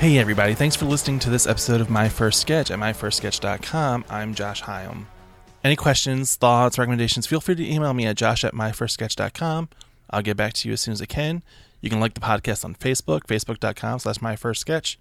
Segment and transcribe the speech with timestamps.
[0.00, 4.06] Hey everybody, thanks for listening to this episode of My First Sketch at myfirstsketch.com.
[4.08, 5.04] I'm Josh Hyam.
[5.62, 9.68] Any questions, thoughts, recommendations, feel free to email me at josh at myfirstsketch.com.
[10.08, 11.42] I'll get back to you as soon as I can.
[11.82, 14.96] You can like the podcast on Facebook, facebook.com slash myfirstsketch.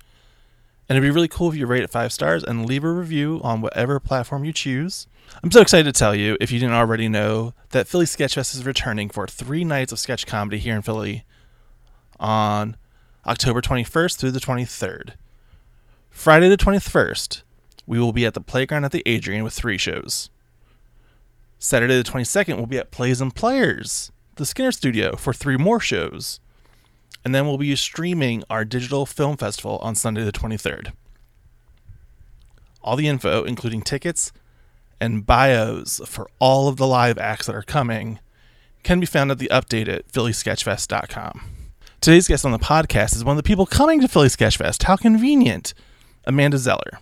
[0.90, 3.40] And it'd be really cool if you rate it five stars and leave a review
[3.42, 5.08] on whatever platform you choose.
[5.42, 8.66] I'm so excited to tell you, if you didn't already know, that Philly Sketchfest is
[8.66, 11.24] returning for three nights of sketch comedy here in Philly
[12.20, 12.76] on
[13.26, 15.14] October 21st through the 23rd.
[16.10, 17.44] Friday the 21st,
[17.86, 20.30] we will be at the Playground at the Adrienne with three shows.
[21.58, 25.80] Saturday the 22nd, we'll be at Plays and Players, the Skinner Studio, for three more
[25.80, 26.40] shows.
[27.26, 30.94] And then we'll be streaming our digital film festival on Sunday the 23rd.
[32.82, 34.32] All the info, including tickets
[35.02, 38.20] and bios for all of the live acts that are coming,
[38.84, 41.59] can be found at the update at phillysketchfest.com.
[42.02, 44.84] Today's guest on the podcast is one of the people coming to Philly Sketchfest.
[44.84, 45.74] How convenient!
[46.24, 47.00] Amanda Zeller.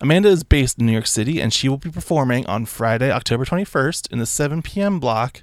[0.00, 3.44] Amanda is based in New York City and she will be performing on Friday, October
[3.44, 4.98] 21st in the 7 p.m.
[5.00, 5.42] block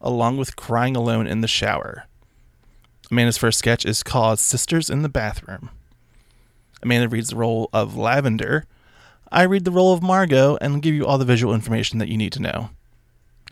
[0.00, 2.06] along with Crying Alone in the Shower.
[3.10, 5.68] Amanda's first sketch is called Sisters in the Bathroom.
[6.82, 8.64] Amanda reads the role of Lavender.
[9.30, 12.16] I read the role of Margot and give you all the visual information that you
[12.16, 12.70] need to know.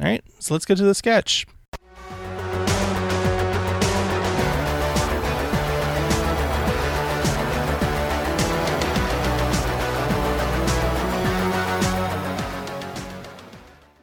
[0.00, 1.46] All right, so let's get to the sketch.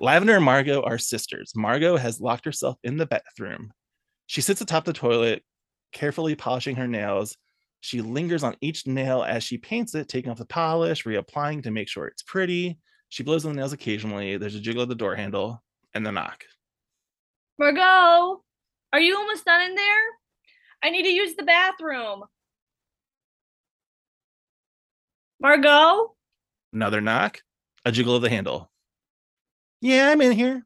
[0.02, 1.54] Lavender and Margot are sisters.
[1.56, 3.72] Margot has locked herself in the bathroom.
[4.26, 5.44] She sits atop the toilet,
[5.92, 7.38] carefully polishing her nails.
[7.82, 11.72] She lingers on each nail as she paints it, taking off the polish, reapplying to
[11.72, 12.80] make sure it's pretty.
[13.10, 14.38] She blows on the nails occasionally.
[14.38, 15.62] There's a jiggle of the door handle
[15.94, 16.46] and the knock.
[17.60, 18.44] Margot,
[18.94, 20.04] are you almost done in there?
[20.84, 22.24] I need to use the bathroom.
[25.40, 26.16] Margot?
[26.74, 27.42] Another knock,
[27.86, 28.71] a jiggle of the handle.
[29.82, 30.66] Yeah, I'm in here.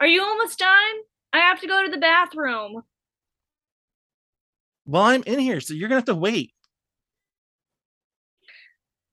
[0.00, 0.94] Are you almost done?
[1.32, 2.82] I have to go to the bathroom.
[4.86, 6.52] Well, I'm in here, so you're gonna have to wait.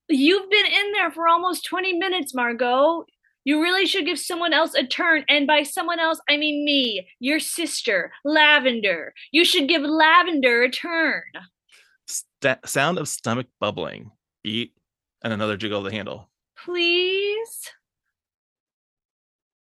[0.08, 3.06] You've been in there for almost 20 minutes, Margot.
[3.44, 5.24] You really should give someone else a turn.
[5.28, 9.14] And by someone else, I mean me, your sister, Lavender.
[9.32, 11.22] You should give Lavender a turn.
[12.06, 14.10] St- sound of stomach bubbling.
[14.44, 14.74] Eat,
[15.22, 16.28] and another jiggle of the handle.
[16.56, 17.72] Please?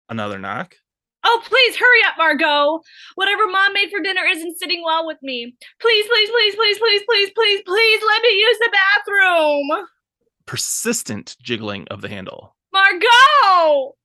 [0.10, 0.76] Another knock.
[1.24, 2.82] Oh, please hurry up, Margot.
[3.16, 5.56] Whatever mom made for dinner isn't sitting well with me.
[5.82, 9.88] Please, please, please, please, please, please, please, please let me use the bathroom.
[10.46, 12.56] Persistent jiggling of the handle.
[12.72, 13.96] Margot!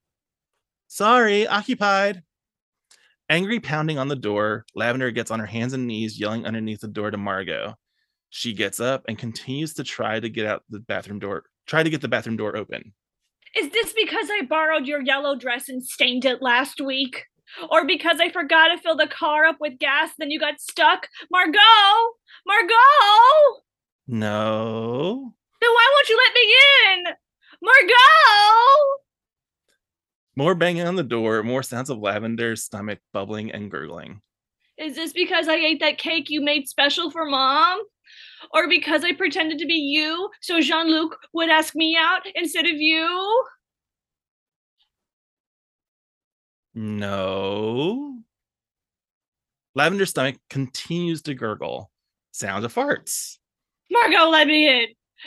[0.87, 2.23] Sorry, occupied.
[3.29, 6.89] Angry pounding on the door, Lavender gets on her hands and knees, yelling underneath the
[6.89, 7.75] door to Margot.
[8.31, 11.91] She gets up and continues to try to get out the bathroom door, try to
[11.91, 12.95] get the bathroom door open.
[13.57, 17.25] Is this because I borrowed your yellow dress and stained it last week?
[17.69, 21.09] Or because I forgot to fill the car up with gas, then you got stuck?
[21.33, 21.59] Margot!
[22.47, 23.63] Margot!
[24.07, 25.35] No.
[25.61, 26.55] Then why won't you let me
[26.87, 27.15] in?
[27.63, 29.01] Margot!
[30.37, 34.23] More banging on the door, more sounds of Lavender's stomach bubbling and gurgling.
[34.79, 37.83] Is this because I ate that cake you made special for mom?
[38.53, 42.67] Or because I pretended to be you so Jean Luc would ask me out instead
[42.67, 43.45] of you?
[46.75, 48.19] No.
[49.75, 51.91] Lavender's stomach continues to gurgle.
[52.33, 53.39] Sounds of farts.
[53.91, 54.87] Margot, let me in.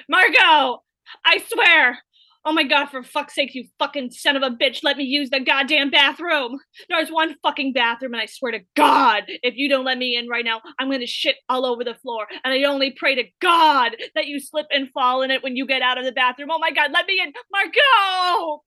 [0.09, 0.83] Margot,
[1.25, 1.99] I swear,
[2.45, 5.29] Oh my god, for fuck's sake, you fucking son of a bitch, let me use
[5.29, 6.59] the goddamn bathroom.
[6.89, 10.27] There's one fucking bathroom, and I swear to God, if you don't let me in
[10.27, 12.27] right now, I'm gonna shit all over the floor.
[12.43, 15.65] And I only pray to God that you slip and fall in it when you
[15.65, 16.49] get out of the bathroom.
[16.51, 17.31] Oh my god, let me in.
[17.51, 18.61] Margot!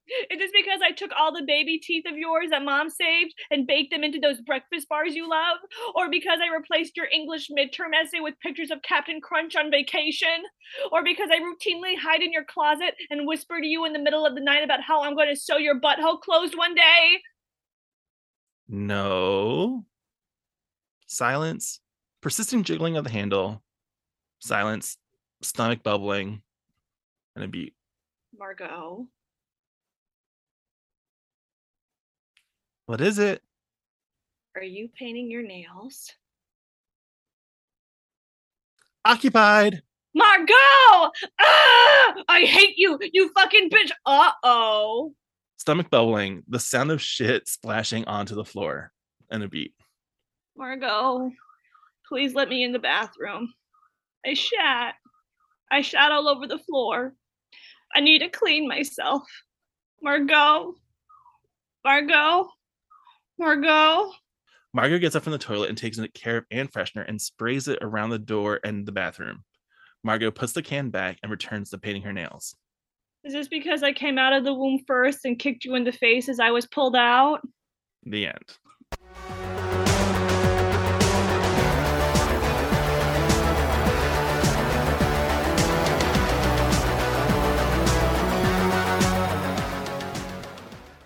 [0.77, 3.65] Is this because I took all the baby teeth of yours that mom saved and
[3.65, 5.57] baked them into those breakfast bars you love?
[5.95, 10.43] Or because I replaced your English midterm essay with pictures of Captain Crunch on vacation?
[10.91, 14.25] Or because I routinely hide in your closet and whisper to you in the middle
[14.25, 17.21] of the night about how I'm going to sew your butthole closed one day?
[18.67, 19.85] No.
[21.07, 21.79] Silence.
[22.21, 23.63] Persistent jiggling of the handle.
[24.39, 24.97] Silence.
[25.41, 26.41] Stomach bubbling.
[27.35, 27.73] And a beat.
[28.37, 29.07] Margot.
[32.87, 33.41] What is it?
[34.55, 36.09] Are you painting your nails?
[39.03, 39.81] Occupied.
[40.15, 41.11] Margot!
[41.37, 42.13] Ah!
[42.29, 43.91] I hate you, you fucking bitch.
[44.05, 45.13] Uh oh.
[45.57, 48.93] Stomach bubbling, the sound of shit splashing onto the floor,
[49.29, 49.73] and a beat.
[50.55, 51.29] Margot,
[52.07, 53.53] please let me in the bathroom.
[54.25, 54.95] I shat.
[55.69, 57.13] I shat all over the floor.
[57.93, 59.23] I need to clean myself.
[60.01, 60.73] Margot.
[61.83, 62.49] Margot.
[63.39, 64.13] Margot.
[64.73, 67.77] Margot gets up from the toilet and takes care of Anne Freshener and sprays it
[67.81, 69.43] around the door and the bathroom.
[70.03, 72.55] Margot puts the can back and returns to painting her nails.
[73.23, 75.91] Is this because I came out of the womb first and kicked you in the
[75.91, 77.41] face as I was pulled out?
[78.03, 78.57] The end.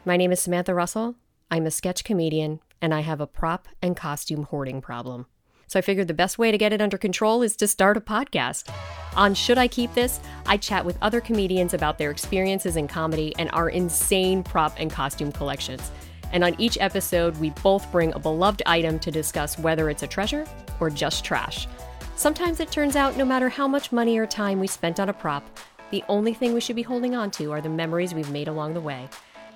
[0.06, 1.16] My name is Samantha Russell.
[1.54, 5.26] I'm a sketch comedian, and I have a prop and costume hoarding problem.
[5.68, 8.02] So I figured the best way to get it under control is to start a
[8.02, 8.74] podcast.
[9.18, 13.36] On Should I Keep This, I chat with other comedians about their experiences in comedy
[13.38, 15.92] and our insane prop and costume collections.
[16.32, 20.08] And on each episode, we both bring a beloved item to discuss whether it's a
[20.08, 20.48] treasure
[20.80, 21.68] or just trash.
[22.16, 25.14] Sometimes it turns out no matter how much money or time we spent on a
[25.14, 25.44] prop,
[25.90, 28.74] the only thing we should be holding on to are the memories we've made along
[28.74, 29.10] the way.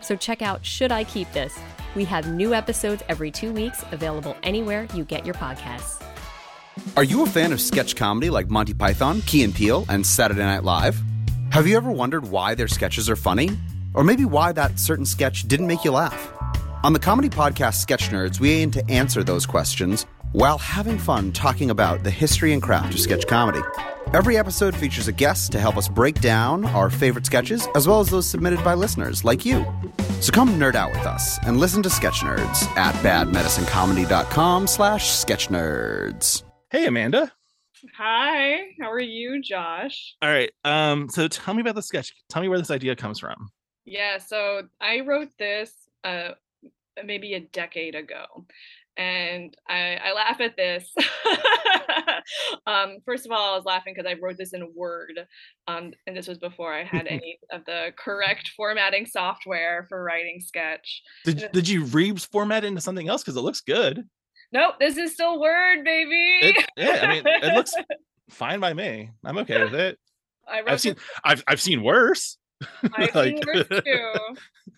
[0.05, 1.57] So check out Should I Keep This?
[1.95, 5.99] We have new episodes every two weeks, available anywhere you get your podcasts.
[6.95, 10.43] Are you a fan of sketch comedy like Monty Python, Key and Peele, and Saturday
[10.43, 11.01] Night Live?
[11.51, 13.49] Have you ever wondered why their sketches are funny?
[13.95, 16.31] Or maybe why that certain sketch didn't make you laugh?
[16.83, 21.31] On the comedy podcast Sketch Nerds, we aim to answer those questions while having fun
[21.31, 23.61] talking about the history and craft of sketch comedy.
[24.15, 27.99] Every episode features a guest to help us break down our favorite sketches, as well
[27.99, 29.65] as those submitted by listeners like you.
[30.21, 36.43] So come nerd out with us and listen to Sketch Nerds at badmedicinecomedy.com slash sketchnerds.
[36.69, 37.29] Hey, Amanda.
[37.97, 40.15] Hi, how are you, Josh?
[40.21, 40.49] All right.
[40.63, 41.09] Um.
[41.09, 42.13] So tell me about the sketch.
[42.29, 43.49] Tell me where this idea comes from.
[43.83, 45.73] Yeah, so I wrote this
[46.05, 46.29] uh
[47.03, 48.45] maybe a decade ago.
[48.97, 50.89] And I, I laugh at this.
[52.67, 55.19] um, first of all, I was laughing because I wrote this in Word,
[55.67, 60.39] um, and this was before I had any of the correct formatting software for writing
[60.39, 61.01] sketch.
[61.25, 63.23] Did Did you re-format it into something else?
[63.23, 64.07] Because it looks good.
[64.51, 66.37] Nope, this is still Word, baby.
[66.41, 67.73] It, yeah, I mean, it looks
[68.29, 69.11] fine by me.
[69.23, 69.97] I'm okay with it.
[70.47, 72.37] I I've seen I've I've seen worse.
[72.95, 74.11] I've Like- seen worse too.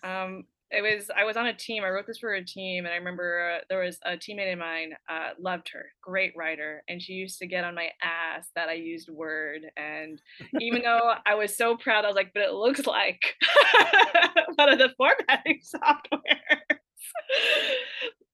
[0.02, 1.82] Um, it was I was on a team.
[1.82, 4.58] I wrote this for a team, and I remember uh, there was a teammate of
[4.58, 4.92] mine.
[5.08, 8.74] Uh, loved her, great writer, and she used to get on my ass that I
[8.74, 9.62] used Word.
[9.76, 10.20] And
[10.60, 13.34] even though I was so proud, I was like, "But it looks like
[14.56, 16.62] one of the formatting software."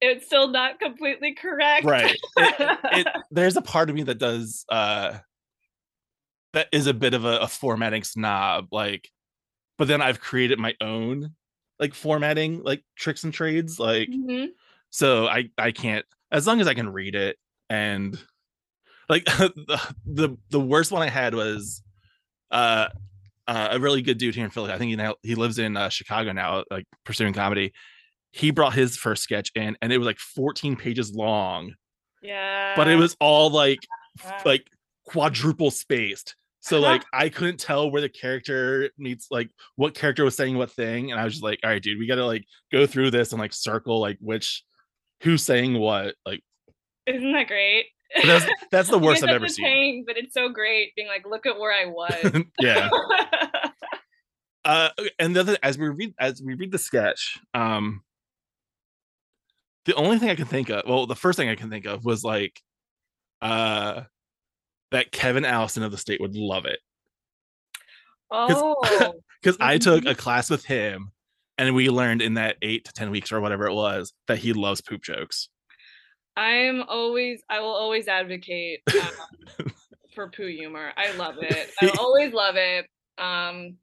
[0.01, 1.85] it's still not completely correct.
[1.85, 2.17] right.
[2.37, 5.19] It, it, there's a part of me that does uh
[6.53, 9.09] that is a bit of a, a formatting snob, like,
[9.77, 11.35] but then I've created my own
[11.79, 14.49] like formatting like tricks and trades, like Mhm.
[14.91, 17.37] so I I can't as long as I can read it
[17.71, 18.19] and
[19.09, 21.83] like the the, the worst one I had was
[22.51, 22.89] uh,
[23.47, 24.73] uh a really good dude here in Philly.
[24.73, 27.73] I think he now he lives in uh, Chicago now, like pursuing comedy.
[28.33, 31.75] He brought his first sketch in, and it was like 14 pages long,
[32.23, 32.75] Yeah.
[32.77, 33.79] but it was all like
[34.25, 34.43] Wow.
[34.45, 34.67] like
[35.05, 36.35] quadruple spaced.
[36.65, 40.71] So like I couldn't tell where the character meets like what character was saying what
[40.71, 43.33] thing, and I was just like, all right, dude, we gotta like go through this
[43.33, 44.65] and like circle like which
[45.23, 46.15] who's saying what.
[46.25, 46.41] Like
[47.07, 47.89] Isn't that great?
[48.25, 49.67] that's that's the worst I've ever seen.
[49.67, 52.43] pain, but it's so great being like, look at where I was.
[52.59, 52.89] yeah.
[54.67, 58.01] Uh, and the other as we read as we read the sketch, um,
[59.85, 62.07] the only thing I can think of, well, the first thing I can think of
[62.07, 62.59] was like,
[63.43, 64.05] uh,
[64.95, 66.79] that Kevin Allison of the state would love it
[68.31, 70.11] oh, because I took Mhm.
[70.11, 71.13] a class with him,
[71.59, 74.53] and we learned in that eight to ten weeks or whatever it was that he
[74.53, 75.49] loves poop jokes.
[76.37, 79.13] I'm always, I will always advocate um,
[80.15, 80.93] for poo humor.
[80.97, 81.71] I love it.
[81.81, 82.87] I always love it.
[83.19, 83.77] Um,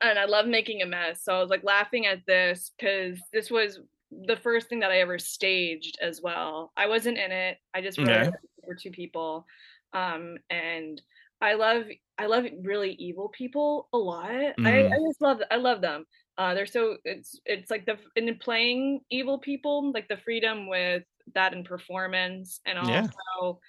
[0.00, 1.22] and I love making a mess.
[1.22, 5.00] So I was like laughing at this because this was the first thing that I
[5.00, 6.72] ever staged as well.
[6.76, 7.58] I wasn't in it.
[7.74, 8.28] I just wrote Okay.
[8.28, 9.46] it for two people.
[9.94, 11.00] Um, and
[11.40, 11.84] I love,
[12.18, 14.30] I love really evil people a lot.
[14.30, 15.04] I, I Mhm.
[15.08, 16.06] just love, I love them.
[16.36, 21.04] Uh, they're so it's it's like the in playing evil people, like the freedom with
[21.34, 23.08] that in performance, and Yeah.
[23.36, 23.60] also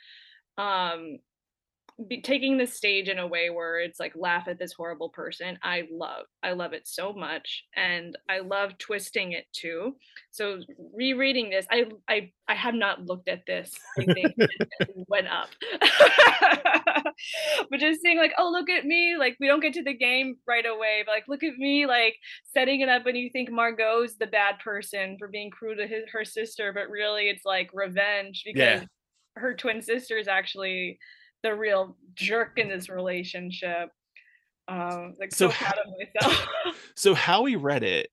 [0.58, 1.20] um
[2.10, 5.58] be, taking the stage in a way where it's like laugh at this horrible person
[5.64, 9.96] i love i love it so much and i love twisting it too
[10.32, 10.60] so
[10.94, 14.34] rereading this i i i have not looked at this i think
[15.08, 15.48] went up
[17.70, 20.36] but just seeing like oh look at me like we don't get to the game
[20.48, 22.16] right away but like look at me like
[22.54, 26.04] setting it up and you think margot's the bad person for being cruel to his,
[26.12, 28.84] her sister but really it's like revenge because Yeah.
[29.38, 31.00] her twin sister is actually
[31.44, 33.90] the real jerk in this relationship.
[34.68, 36.48] Um, like so, So proud of myself.
[36.96, 38.10] so how we read it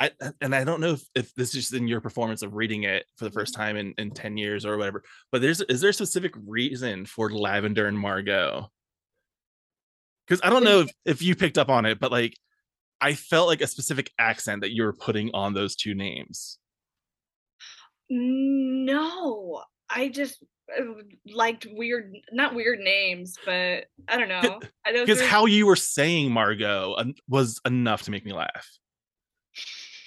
[0.00, 3.04] I, and I don't know if, if this is in your performance of reading it
[3.16, 5.94] for the first time in, in 10 years or whatever, but there's is there a
[5.94, 8.70] specific reason for Lavender and Margot?
[10.26, 12.34] Because I don't know if, if you picked up on it, but like
[12.98, 16.58] I felt like a specific accent that you were putting on those two names.
[18.08, 20.42] no, I just
[20.78, 20.84] uh,
[21.26, 24.60] liked weird, not weird names, but I don't know.
[24.84, 26.96] Because how you were saying Margot
[27.28, 28.68] was enough to make me laugh.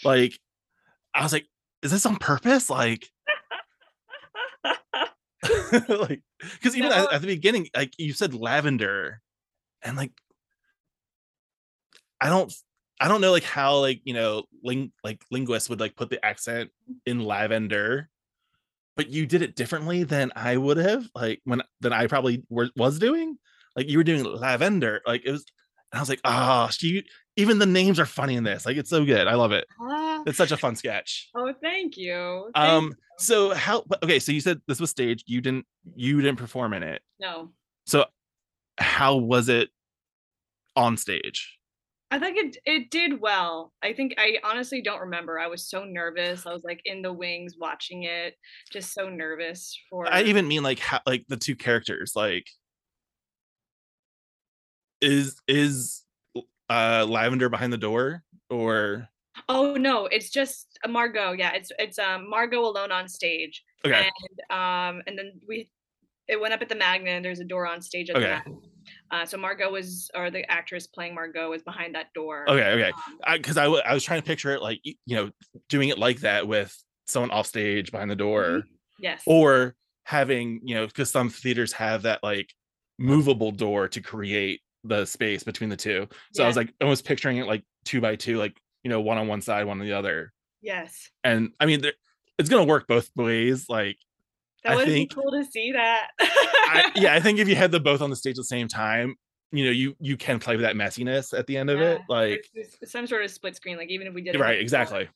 [0.03, 0.39] Like
[1.13, 1.45] I was like,
[1.81, 2.69] is this on purpose?
[2.69, 3.09] Like
[5.89, 6.21] like
[6.53, 6.95] because even No.
[6.95, 9.21] at, at the beginning like you said lavender
[9.81, 10.11] and like
[12.21, 12.53] i don't
[13.01, 16.23] i don't know like how like you know ling like linguists would like put the
[16.23, 16.69] accent
[17.05, 18.09] in lavender
[18.95, 22.69] but you did it differently than i would have like when than i probably were,
[22.75, 23.37] was doing
[23.75, 25.45] like you were doing lavender like it was
[25.91, 27.03] and i was like ah she
[27.35, 30.23] even the names are funny in this like it's so good i love it Ah,
[30.25, 32.49] it's such a fun sketch oh, thank you.
[32.55, 32.95] Thank um you.
[33.17, 36.83] so how okay so you said this was staged you didn't you didn't perform in
[36.83, 37.51] it no,
[37.85, 38.05] so
[38.77, 39.69] how was it
[40.75, 41.57] on stage?
[42.13, 43.73] I think it it did well.
[43.81, 45.39] I think I honestly don't remember.
[45.39, 46.45] I was so nervous.
[46.45, 48.35] I was like in the wings watching it,
[48.71, 50.05] just so nervous for.
[50.07, 52.45] I even mean like how like the two characters like
[55.01, 56.03] is is
[56.69, 59.09] uh Lavender behind the door or
[59.49, 61.31] Oh no, it's just uh, Margot.
[61.31, 65.67] Yeah, it's it's um Margot alone on stage, okay and um and then we
[66.27, 67.09] it went up at the Magna.
[67.09, 68.51] and There's a door on stage at the Okay.
[69.11, 72.49] Uh, so Margot was, or the actress playing Margot was behind that door.
[72.49, 72.91] okay okay
[73.27, 75.29] Um, because I, w- I was trying to picture it like you know
[75.69, 76.75] doing it like that with
[77.07, 78.63] someone off stage behind the door
[78.99, 79.21] yes.
[79.25, 82.49] or having you know because some theaters have that like
[82.99, 86.61] movable door to create the space between the two so i was Yeah.
[86.63, 89.65] like almost picturing it like two by two like you know one on one side
[89.65, 90.31] one on the other
[90.61, 91.09] yes.
[91.23, 91.93] and i mean there,
[92.37, 93.97] it's gonna work both ways like
[94.63, 96.07] That I would think- be cool to see that.
[96.21, 98.67] I, yeah i think if you had them both on the stage at the same
[98.67, 99.15] time
[99.51, 102.43] you know you you can play with that messiness at the end of it like
[102.85, 105.07] some sort of split screen, like even if we did right exactly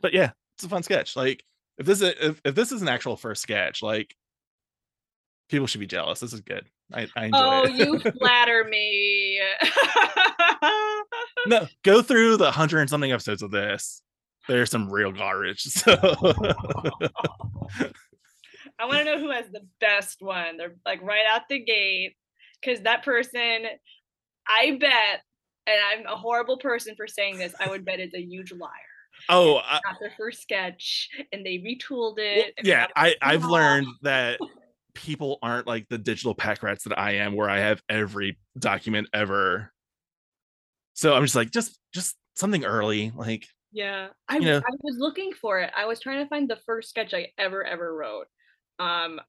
[0.00, 1.42] but yeah it's a fun sketch like
[1.78, 4.14] if this is if, if this is an actual first sketch like
[5.50, 6.64] people should be jealous this is good
[6.94, 9.40] i, I enjoy Oh, it you flatter me.
[11.46, 14.00] no go through the hundred and something episodes of this
[14.48, 15.94] there's some real garbage so
[18.82, 20.56] I want to know who has the best one.
[20.56, 22.14] They're like right out the gate,
[22.60, 23.66] because that person,
[24.48, 25.20] I bet,
[25.66, 28.70] and I'm a horrible person for saying this, I would bet is a huge liar.
[29.28, 32.54] oh I, Not their first sketch, and they retooled it.
[32.62, 34.40] they yeah I, I've learned that
[34.94, 39.08] people aren't like the digital pack rats that i am where i have every document
[39.14, 39.72] ever
[40.92, 44.96] so i'm just like just just something early like Yeah, I, you know- I was
[44.98, 45.70] looking for it.
[45.74, 48.26] I was trying to find the first sketch I ever ever wrote,
[48.82, 49.20] um,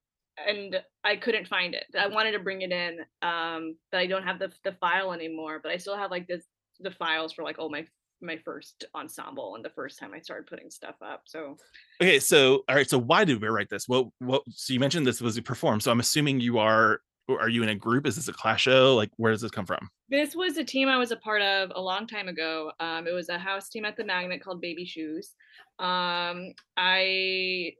[0.47, 1.85] and I couldn't find it.
[1.97, 5.59] I wanted to bring it in, um, but I don't have the the file anymore.
[5.61, 6.43] But I still have like this
[6.79, 7.85] the files for like all my
[8.21, 11.23] my first ensemble and the first time I started putting stuff up.
[11.25, 11.57] So
[12.01, 13.87] Okay, so all right, so why did we write this?
[13.87, 15.79] What what so you mentioned this was a perform.
[15.79, 18.07] So I'm assuming you are are you in a group?
[18.07, 18.95] Is this a class show?
[18.95, 19.89] Like where does this come from?
[20.09, 22.71] this was a team I was a part of a long time ago.
[22.79, 25.33] Um, it was a house team at the Magnet called Baby Shoes.
[25.79, 27.73] Um, I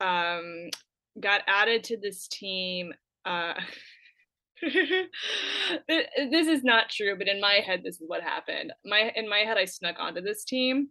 [0.00, 0.70] um,
[1.20, 2.92] got added to this team.
[3.24, 3.54] Uh,
[4.62, 8.72] this is not true, but in my head, this is what happened.
[8.84, 10.88] My in my head, I snuck onto this team.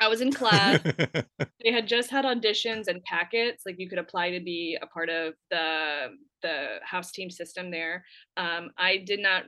[0.00, 0.80] I was in class.
[1.64, 5.08] they had just had auditions and packets like you could apply to be a part
[5.08, 6.08] of the
[6.42, 8.04] the house team system there
[8.36, 9.42] um, i did not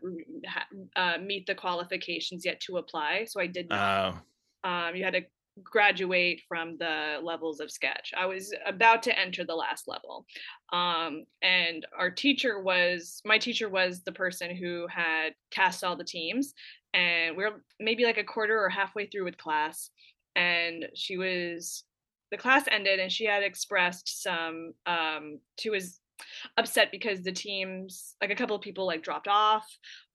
[0.96, 4.14] uh, meet the qualifications yet to apply so i did not
[4.64, 5.22] Oh, um, you had to
[5.62, 8.12] graduate from the levels of sketch.
[8.16, 10.26] I was about to enter the last level
[10.72, 16.04] um, and our teacher was my teacher was the person who had cast all the
[16.04, 16.54] teams
[16.94, 19.90] and we are maybe like a quarter or halfway through with class
[20.36, 21.84] and she was
[22.30, 26.00] the class ended and she had expressed some um she was
[26.56, 29.66] upset because the teams like a couple of people like dropped off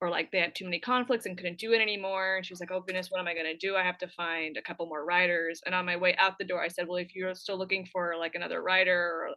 [0.01, 2.37] or like they had too many conflicts and couldn't do it anymore.
[2.37, 3.75] And she was like oh goodness what am i going to do?
[3.75, 6.63] I have to find a couple more writers and on my way out the door
[6.63, 9.29] i said well if you're still looking for like another writer or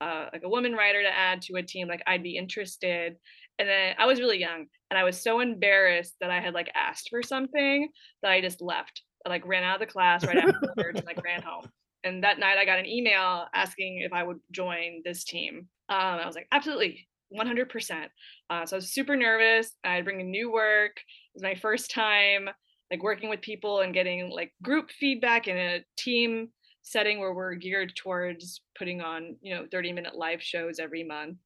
[0.00, 3.16] uh, like a woman writer to add to a team like i'd be interested.
[3.58, 6.70] And then i was really young and i was so embarrassed that i had like
[6.74, 7.88] asked for something
[8.22, 11.24] that i just left I like ran out of the class right afterwards and like
[11.24, 11.68] ran home
[12.04, 15.68] and that night I got an email asking if I would join this team.
[15.88, 17.06] Um, I was like, absolutely,
[17.36, 18.06] 100%.
[18.50, 19.72] Uh, so I was super nervous.
[19.84, 20.92] I'd bring in new work.
[20.96, 22.48] It was my first time
[22.90, 26.48] like working with people and getting like group feedback in a team
[26.82, 31.38] setting where we're geared towards putting on you know 30 minute live shows every month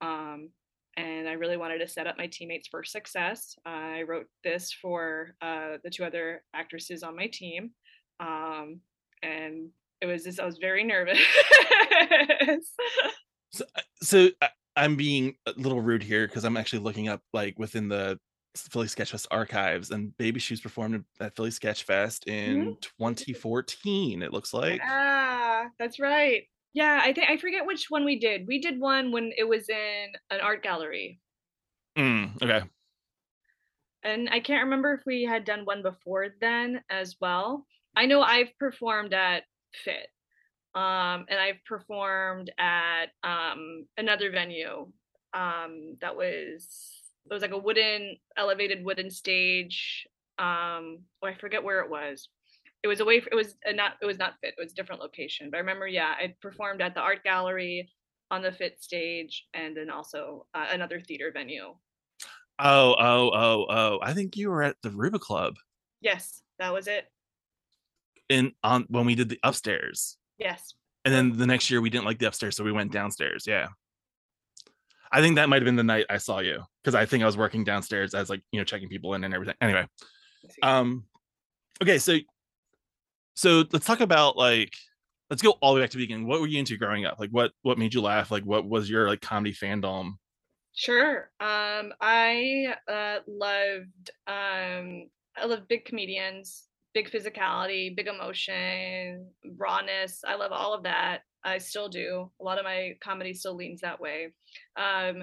[0.00, 0.50] um,
[0.96, 5.34] and i really wanted to set up my teammates for success i wrote this for
[5.42, 7.70] uh, the two other actresses on my team
[8.18, 8.80] um,
[9.22, 11.18] and it was just i was very nervous
[13.52, 17.20] so, uh, so I, i'm being a little rude here because i'm actually looking up
[17.32, 18.18] like within the
[18.56, 22.72] Philly Sketchfest archives, and Baby Shoes performed at Philly Sketchfest in mm-hmm.
[22.80, 24.22] 2014.
[24.22, 24.80] It looks like.
[24.84, 26.42] Ah, that's right.
[26.72, 28.46] Yeah, I think I forget which one we did.
[28.46, 31.20] We did one when it was in an art gallery.
[31.98, 32.62] Mm, okay.
[34.02, 37.66] And I can't remember if we had done one before then as well.
[37.96, 40.08] I know I've performed at Fit,
[40.74, 44.90] um, and I've performed at um, another venue
[45.32, 47.00] um, that was
[47.30, 50.06] it was like a wooden elevated wooden stage
[50.38, 52.28] um oh, i forget where it was.
[52.82, 55.50] It was away it was not it was not fit it was a different location.
[55.50, 57.90] But i remember yeah i performed at the art gallery
[58.30, 61.74] on the fit stage and then also uh, another theater venue.
[62.58, 65.54] Oh oh oh oh i think you were at the ruba club.
[66.00, 67.04] Yes that was it
[68.30, 72.06] in on when we did the upstairs yes and then the next year we didn't
[72.06, 73.68] like the upstairs so we went downstairs yeah
[75.12, 77.26] I think that might have been the night I saw you because I think I
[77.26, 79.56] was working downstairs as like you know checking people in and everything.
[79.60, 79.86] Anyway,
[80.62, 81.04] um,
[81.82, 82.18] okay, so
[83.34, 84.72] so let's talk about like
[85.28, 86.26] let's go all the way back to the beginning.
[86.26, 87.18] What were you into growing up?
[87.18, 88.30] Like what what made you laugh?
[88.30, 90.12] Like what was your like comedy fandom?
[90.74, 91.30] Sure.
[91.40, 99.26] Um, I uh, loved um, I love big comedians, big physicality, big emotion,
[99.56, 100.22] rawness.
[100.26, 101.20] I love all of that.
[101.44, 102.30] I still do.
[102.40, 104.28] A lot of my comedy still leans that way.
[104.76, 105.22] Um,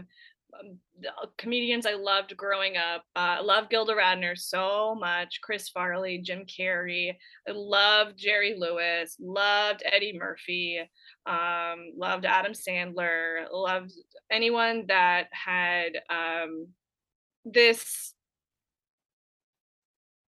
[0.60, 3.04] um uh, comedians I loved growing up.
[3.16, 5.42] Uh, I love Gilda Radner so much.
[5.42, 7.12] Chris Farley, Jim Carrey.
[7.48, 9.16] I loved Jerry Lewis.
[9.20, 10.80] Loved Eddie Murphy.
[11.26, 13.46] Um, loved Adam Sandler.
[13.52, 13.92] Loved
[14.32, 16.68] anyone that had um,
[17.46, 18.14] this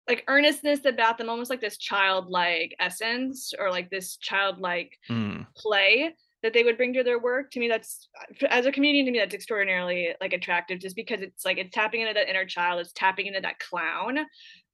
[0.09, 5.47] like earnestness about them almost like this childlike essence or like this childlike mm.
[5.57, 8.09] play that they would bring to their work to me that's
[8.51, 12.03] as a comedian to me that's extraordinarily like attractive just because it's like it's tapping
[12.03, 14.19] into that inner child it's tapping into that clown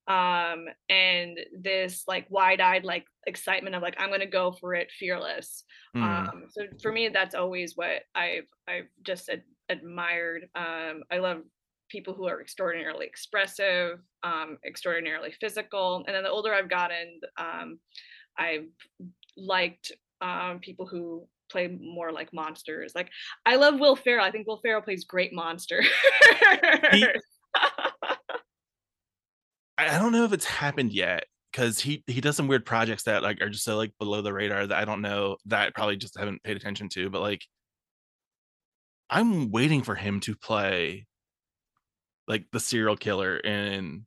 [0.08, 5.62] um and this like wide-eyed like excitement of like i'm gonna go for it fearless
[5.96, 6.02] mm.
[6.02, 11.42] um so for me that's always what i've i've just ad- admired um i love
[11.90, 16.04] people who are extraordinarily expressive, um, extraordinarily physical.
[16.06, 17.78] And then the older I've gotten, um,
[18.38, 18.66] I've
[19.36, 22.92] liked um, people who play more like monsters.
[22.94, 23.10] Like
[23.44, 24.24] I love Will Ferrell.
[24.24, 25.82] I think Will Ferrell plays great monster.
[26.92, 27.06] he,
[29.78, 33.22] I don't know if it's happened yet because he he does some weird projects that
[33.22, 35.96] like are just so like below the radar that I don't know that I probably
[35.96, 37.10] just haven't paid attention to.
[37.10, 37.42] But like
[39.08, 41.06] I'm waiting for him to play
[42.30, 44.06] like the serial killer in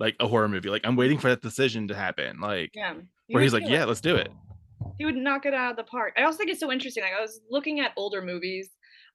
[0.00, 0.68] like a horror movie.
[0.68, 2.40] Like I'm waiting for that decision to happen.
[2.40, 2.94] Like yeah,
[3.28, 4.28] where he's like, yeah, let's do it.
[4.98, 6.14] He would knock it out of the park.
[6.16, 7.04] I also think it's so interesting.
[7.04, 8.70] Like I was looking at older movies,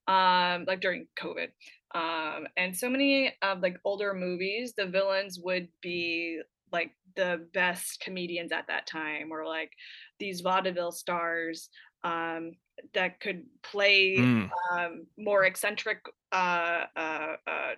[0.08, 1.50] um, like during COVID,
[1.94, 8.00] um, and so many of like older movies, the villains would be like the best
[8.00, 9.72] comedians at that time, or like
[10.18, 11.70] these vaudeville stars
[12.06, 12.54] um,
[12.94, 14.50] that could play mm.
[14.72, 16.00] um, more eccentric
[16.32, 17.72] uh, uh, uh,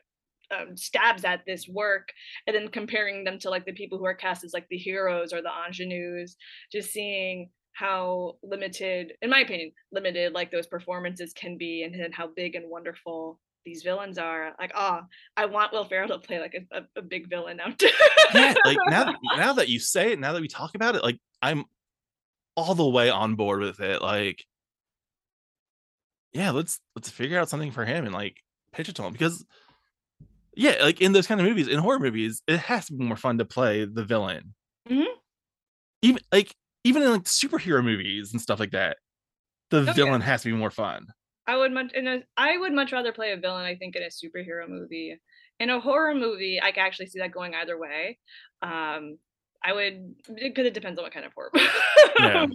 [0.51, 2.09] um, stabs at this work
[2.47, 5.33] and then comparing them to like the people who are cast as like the heroes
[5.33, 6.35] or the ingenues
[6.71, 12.13] just seeing how limited in my opinion limited like those performances can be and, and
[12.13, 15.01] how big and wonderful these villains are like oh
[15.37, 17.73] i want will ferrell to play like a, a, a big villain now
[18.33, 21.17] yeah like now now that you say it now that we talk about it like
[21.41, 21.63] i'm
[22.57, 24.45] all the way on board with it like
[26.33, 28.37] yeah let's let's figure out something for him and like
[28.73, 29.45] pitch it to him because
[30.55, 33.17] yeah, like in those kind of movies, in horror movies, it has to be more
[33.17, 34.53] fun to play the villain.
[34.89, 35.13] Mm-hmm.
[36.01, 38.97] Even like even in like superhero movies and stuff like that,
[39.69, 39.93] the okay.
[39.93, 41.07] villain has to be more fun.
[41.47, 43.65] I would much in a, I would much rather play a villain.
[43.65, 45.19] I think in a superhero movie.
[45.59, 48.17] In a horror movie, I can actually see that going either way.
[48.63, 49.19] Um,
[49.63, 51.51] I would because it depends on what kind of horror
[52.19, 52.45] yeah.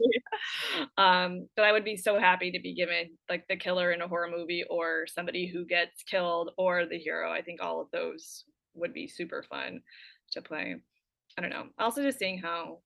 [0.99, 4.09] um, but I would be so happy to be given like the killer in a
[4.09, 7.31] horror movie or somebody who gets killed or the hero.
[7.31, 9.81] I think all of those would be super fun
[10.33, 10.77] to play.
[11.38, 11.66] I don't know.
[11.79, 12.79] Also just seeing how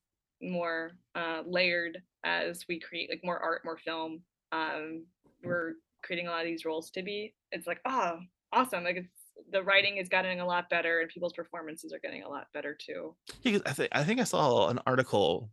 [0.42, 4.22] more uh, layered as we create like more art, more film.
[4.52, 5.04] Um,
[5.42, 7.34] we're creating a lot of these roles to be.
[7.52, 8.18] It's like, oh,
[8.52, 8.84] awesome!
[8.84, 9.19] Like it's
[9.50, 12.74] the writing is getting a lot better, and people's performances are getting a lot better
[12.74, 13.16] too.
[13.42, 15.50] Yeah, I think I think I saw an article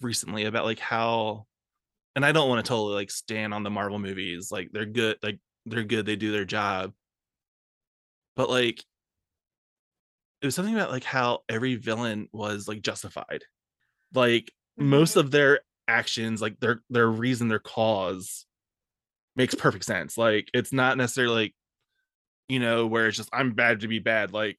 [0.00, 1.46] recently about like how,
[2.16, 4.52] and I don't want to totally like stand on the Marvel movies.
[4.52, 6.94] Like they're good, like they're good, they do their job.
[8.34, 8.84] But like,
[10.42, 13.44] it was something about like how every villain was like justified.
[14.14, 15.20] Like most Mhm.
[15.20, 18.46] of their actions, like their their reason, their cause,
[19.36, 20.18] makes perfect sense.
[20.18, 21.54] Like it's not necessarily like,
[22.50, 24.32] you know, where it's just I'm bad to be bad.
[24.32, 24.58] Like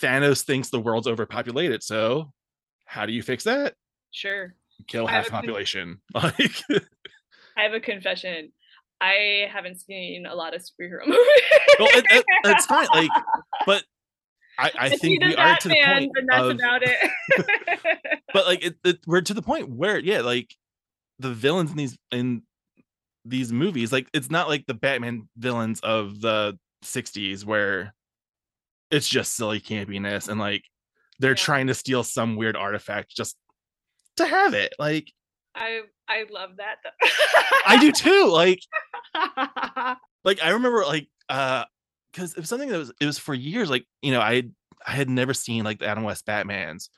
[0.00, 1.82] Thanos thinks the world's overpopulated.
[1.82, 2.32] So
[2.84, 3.74] how do you fix that?
[4.12, 4.54] Sure.
[4.88, 6.00] Kill half the a con- population.
[6.14, 6.62] Like
[7.58, 8.52] I have a confession.
[9.00, 11.18] I haven't seen a lot of superhero movies.
[11.78, 12.86] well, it, it- it's fine.
[12.94, 13.10] Like,
[13.66, 13.84] but
[14.58, 16.12] I, I think we the are to the point.
[16.14, 18.20] but that's of- about it.
[18.32, 20.54] but like it, we're to the point where yeah, like
[21.18, 22.42] the villains in these in
[23.24, 27.94] these movies, like it's not like the Batman villains of the '60s where
[28.90, 30.62] it's just silly campiness and like
[31.18, 31.36] they're Yeah.
[31.36, 33.36] trying to steal some weird artifact just
[34.16, 34.72] to have it.
[34.78, 35.10] Like
[35.54, 36.76] I I love that.
[36.84, 37.08] Though.
[37.66, 38.26] I do too.
[38.30, 38.60] Like
[40.24, 41.64] like I remember like uh
[42.12, 44.44] because it was something that was it was for years like you know I
[44.86, 46.90] I had never seen like the Adam West Batman's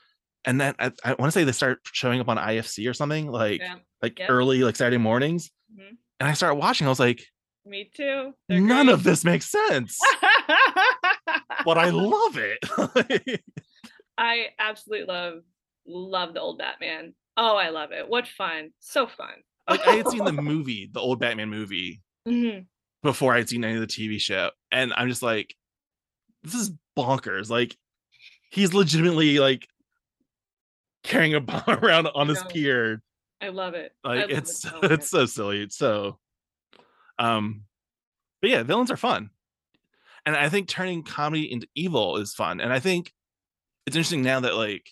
[0.44, 3.30] and then I, I want to say they start showing up on IFC or something
[3.30, 5.96] like yeah, like early like Saturday mornings Mhm.
[6.20, 7.24] and I started watching I was like
[7.68, 8.32] me too.
[8.48, 8.94] They're none great.
[8.94, 9.98] of this makes sense
[11.64, 12.58] but I love it
[14.18, 15.42] I absolutely love
[15.86, 17.14] love the old Batman.
[17.36, 18.08] Oh, I love it.
[18.08, 18.70] What fun.
[18.80, 19.28] So fun.
[19.70, 22.66] like I had seen the movie the old Batman movie Mhm.
[23.02, 25.54] before I'd seen any of the TV show and I'm just like
[26.42, 27.76] this is bonkers like
[28.50, 29.66] he's legitimately like
[31.04, 33.02] carrying a bomb around on his pier
[33.40, 33.92] I love it.
[34.04, 36.18] I like love it's it so it's so silly it's so
[37.18, 37.62] um
[38.40, 39.30] but yeah villains are fun.
[40.26, 42.60] And i think turning comedy into evil is fun.
[42.60, 43.12] And i think
[43.86, 44.88] it's interesting now that like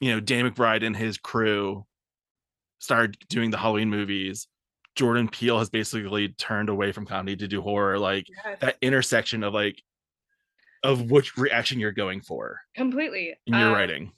[0.00, 1.86] you know dan mcbride and his crew
[2.80, 4.48] started doing the halloween movies
[4.96, 9.42] jordan peele has basically turned away from comedy to do horror like Yes, that intersection
[9.44, 9.80] of like
[10.82, 13.34] of which reaction you're going for completely.
[13.46, 14.12] in your Um, writing.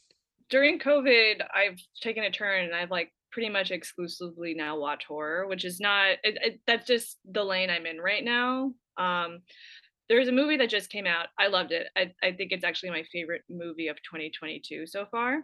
[0.48, 5.46] during COVID, I've taken a turn and I've like pretty much exclusively now watch horror,
[5.46, 8.72] which is not it, it, that's just the lane I'm in right now.
[8.96, 9.40] Um,
[10.09, 11.27] there's a movie that just came out.
[11.38, 11.88] I loved it.
[11.94, 15.35] I, I think it's actually my favorite movie of 2022 so far.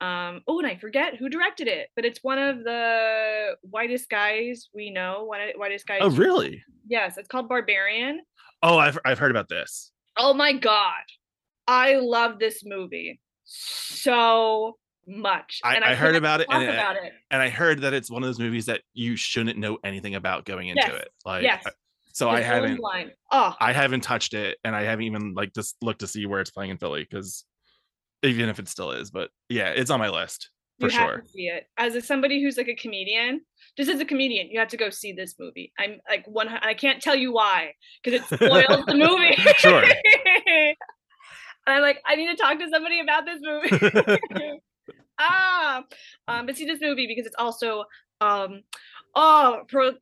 [0.00, 4.70] Um, oh, and I forget who directed it, but it's one of the whitest guys
[4.74, 5.24] we know.
[5.24, 5.98] One of whitest guys.
[6.00, 8.20] oh really Yes, it's called Barbarian.
[8.62, 11.04] oh i've, I've heard about this Oh my god.
[11.68, 15.60] I love this movie so much.
[15.64, 17.12] I- and I heard about it, and about it.
[17.30, 20.44] and I heard that it's one of those movies that you shouldn't know anything about
[20.44, 21.08] going into Yes, it.
[21.24, 21.62] Like, yes.
[21.66, 21.70] I-
[22.12, 22.80] so I haven't.
[23.32, 26.40] Oh, I haven't touched it, and I haven't even like just looked to see where
[26.40, 27.44] it's playing in Philly because
[28.22, 31.18] even if it still is, but yeah, it's on my list for you have sure.
[31.22, 31.66] to see it.
[31.76, 33.40] As a, somebody who's like a comedian,
[33.76, 35.72] just as a comedian, you have to go see this movie.
[35.76, 36.48] I'm like one.
[36.48, 39.34] I can't tell you why because it spoils the movie.
[39.58, 39.82] Sure.
[40.46, 40.76] and
[41.66, 44.60] I'm like, I need to talk to somebody about this movie.
[45.18, 45.84] ah,
[46.28, 47.84] um, but see this movie because it's also
[48.20, 48.62] um,
[49.14, 49.92] oh, pro.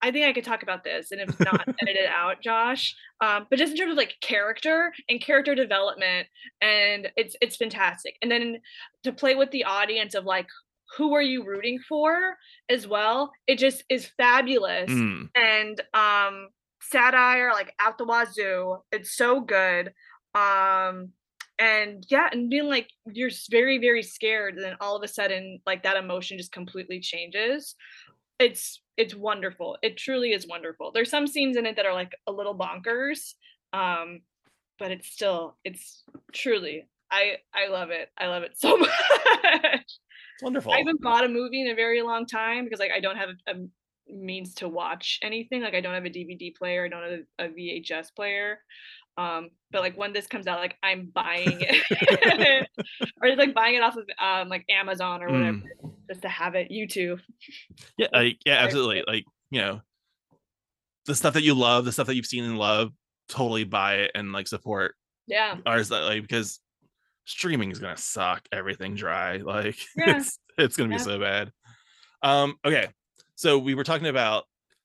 [0.00, 2.94] I think I could talk about this, and if not, edit it out, Josh.
[3.20, 6.28] Um, but just in terms of like character and character development,
[6.60, 8.16] and it's it's fantastic.
[8.22, 8.60] And then
[9.04, 10.46] to play with the audience of like
[10.96, 12.36] who are you rooting for
[12.68, 16.48] as well, it just is fabulous Mm, and um
[16.80, 19.92] satire like out the wazoo it's so good
[20.34, 21.10] um
[21.58, 25.60] and yeah and being like you're very very scared and then all of a sudden
[25.66, 27.74] like that emotion just completely changes
[28.38, 32.12] it's it's wonderful it truly is wonderful there's some scenes in it that are like
[32.26, 33.34] a little bonkers
[33.72, 34.20] um
[34.78, 38.90] but it's still it's truly i i love it i love it so much
[40.38, 40.72] it's wonderful.
[40.72, 43.30] I haven't bought a movie in a very long time because like I don't have
[43.48, 43.54] a, a
[44.08, 45.62] means to watch anything.
[45.62, 48.60] Like I don't have a DVD player, I don't have a, a VHS player.
[49.18, 52.68] Um, but like when this comes out, like I'm buying it,
[53.20, 55.92] or just like buying it off of um like Amazon or whatever, Mm.
[56.08, 56.70] just to have it.
[56.70, 57.18] You too.
[57.98, 59.02] yeah, like, yeah, absolutely.
[59.06, 59.80] Like you know,
[61.06, 62.92] the stuff that you love, the stuff that you've seen and love,
[63.28, 64.94] totally buy it and like support
[65.26, 65.56] Yeah.
[65.66, 66.60] ours that like because
[67.24, 70.16] streaming is gonna suck everything dry like Yeah.
[70.16, 71.02] it's it's gonna be Yeah.
[71.02, 71.52] so bad
[72.22, 72.88] um okay
[73.34, 74.44] so we were talking about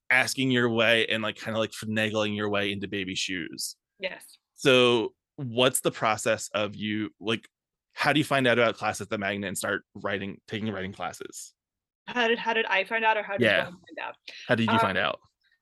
[0.09, 4.23] asking your way and like kind of like finagling your way into baby shoes Yes.
[4.53, 7.47] so what's the process of you like
[7.93, 10.93] how do you find out about classes at the magnet and start writing taking writing
[10.93, 11.53] classes
[12.07, 13.59] How did how did I find out, or how did Yeah.
[13.69, 14.15] you find out?
[14.47, 15.19] How did you find Um, out?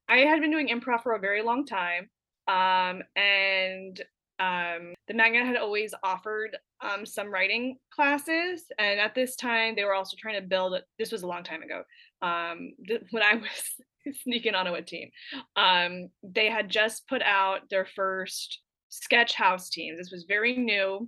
[0.10, 2.10] I had been doing improv for a very long time,
[2.48, 3.96] um, and
[4.40, 9.84] um, the magnet had always offered um, some writing classes, and at this time they
[9.84, 10.82] were also trying to build.
[10.98, 11.84] This was a long time ago,
[12.24, 13.64] um, th- when I was
[14.24, 15.10] sneaking onto a team.
[15.56, 18.60] Um, they had just put out their first
[18.90, 19.98] sketch house teams.
[19.98, 21.08] This was very new.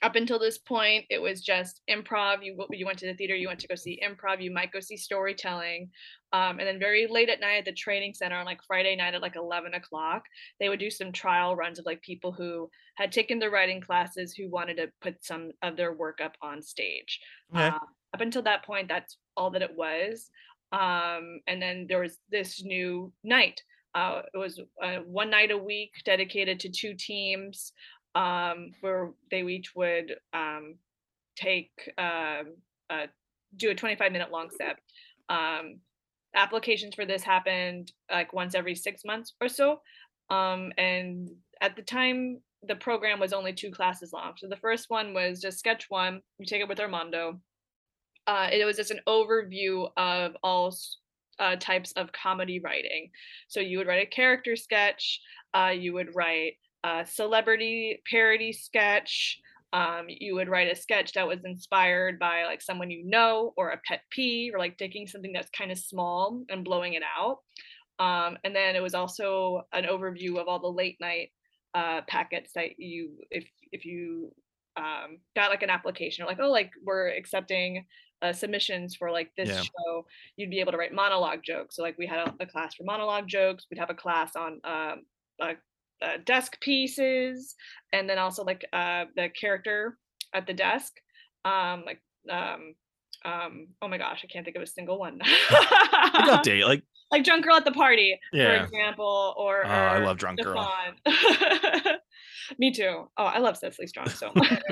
[0.00, 2.44] Up until this point, it was just improv.
[2.44, 4.40] You you went to the theater, you went to go see improv.
[4.40, 5.90] You might go see storytelling,
[6.32, 9.14] um, and then very late at night at the training center on like Friday night
[9.14, 10.22] at like 11 o'clock,
[10.60, 14.34] they would do some trial runs of like people who had taken the writing classes
[14.34, 17.20] who wanted to put some of their work up on stage.
[17.52, 17.66] Okay.
[17.66, 17.78] Uh,
[18.14, 20.30] up until that point, that's all that it was.
[20.72, 23.62] Um, and then there was this new night.
[23.94, 27.72] Uh, it was uh, one night a week dedicated to two teams
[28.14, 30.76] um, where they each would um,
[31.36, 32.42] take uh,
[33.56, 34.78] do a 25 minute long set.
[35.28, 35.80] Um,
[36.34, 39.80] applications for this happened like once every six months or so.
[40.30, 44.32] Um, and at the time, the program was only two classes long.
[44.36, 46.20] So the first one was just sketch one.
[46.38, 47.40] You take it with Armando.
[48.28, 50.70] Uh, it was just an overview of all
[51.38, 53.10] uh, types of comedy writing.
[53.48, 55.20] So you would write a character sketch.
[55.54, 59.40] Uh, you would write a celebrity parody sketch.
[59.72, 63.70] Um, you would write a sketch that was inspired by like someone you know or
[63.70, 67.38] a pet peeve or like taking something that's kind of small and blowing it out.
[67.98, 71.30] Um, and then it was also an overview of all the late night
[71.74, 74.32] uh, packets that you, if if you
[74.76, 77.84] um, got like an application or like oh like we're accepting
[78.22, 79.62] uh, submissions for like this Yeah.
[79.62, 81.76] show, you'd be able to write monologue jokes.
[81.76, 83.66] So like we had a, a class for monologue jokes.
[83.70, 85.02] We'd have a class on um,
[85.40, 85.54] uh,
[86.02, 87.54] uh, desk pieces,
[87.92, 89.98] and then also like uh, the character
[90.34, 90.92] at the desk.
[91.44, 92.00] Um, like
[92.30, 92.74] um,
[93.24, 95.18] um, oh my gosh, I can't think of a single one.
[95.18, 95.28] Like
[96.30, 100.40] update, like like drunk girl at the party, for example, or, Oh, I love drunk
[100.42, 100.68] girl.
[102.58, 103.08] Me too.
[103.16, 104.62] Oh, I love Cecily Strong so much.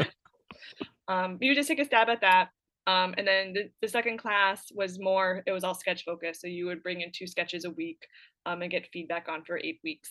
[1.08, 2.48] um, you just take a stab at that.
[2.86, 6.40] Um, and then the, the second class was more, it was all sketch focused.
[6.40, 7.98] So you would bring in two sketches a week
[8.44, 10.10] um, and get feedback on for eight weeks.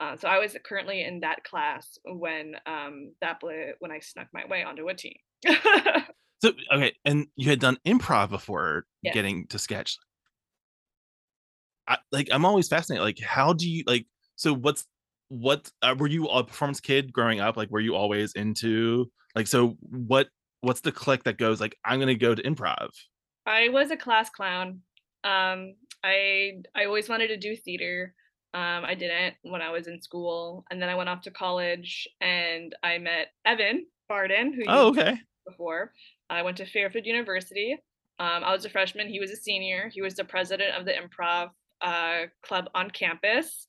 [0.00, 4.26] Uh, so I was currently in that class when um, that bla- when I snuck
[4.34, 5.16] my way onto a team.
[6.42, 9.14] So okay, and you had done improv before Yes.
[9.14, 9.98] getting to sketch.
[11.88, 13.04] I, like I'm always fascinated.
[13.04, 14.06] Like, how do you like?
[14.36, 14.84] So what's
[15.28, 15.70] what?
[15.80, 17.56] Uh, were you a performance kid growing up?
[17.56, 19.46] Like, were you always into like?
[19.46, 20.28] So what?
[20.66, 21.78] What's the click that goes like?
[21.84, 22.88] I'm gonna go to improv.
[23.46, 24.80] I was a class clown.
[25.22, 28.12] Um, I I always wanted to do theater.
[28.52, 32.08] Um, I didn't when I was in school, and then I went off to college,
[32.20, 35.18] and I met Evan Barden, who you Oh, met okay.
[35.46, 35.92] before.
[36.28, 37.76] I went to Fairfield University.
[38.18, 39.08] Um, I was a freshman.
[39.08, 39.88] He was a senior.
[39.94, 41.50] He was the president of the improv
[41.80, 43.68] uh, club on campus.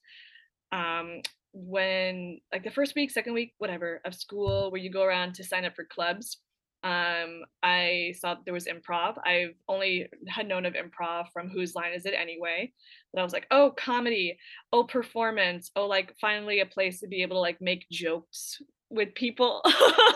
[0.71, 1.21] Um,
[1.53, 5.43] when like the first week, second week, whatever of school, where you go around to
[5.43, 6.39] sign up for clubs,
[6.83, 9.15] um, I saw that there was improv.
[9.25, 12.71] I've only had known of improv from Whose Line Is It Anyway?
[13.13, 14.37] But I was like, oh, comedy,
[14.71, 19.13] oh, performance, oh, like finally a place to be able to like make jokes with
[19.15, 19.61] people,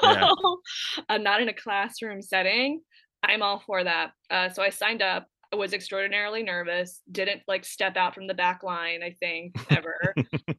[0.04, 0.30] Yeah.
[1.10, 2.82] uh, not in a classroom setting.
[3.24, 4.12] I'm all for that.
[4.30, 5.28] Uh, so I signed up.
[5.54, 7.02] Was extraordinarily nervous.
[7.12, 9.04] Didn't like step out from the back line.
[9.04, 10.16] I think ever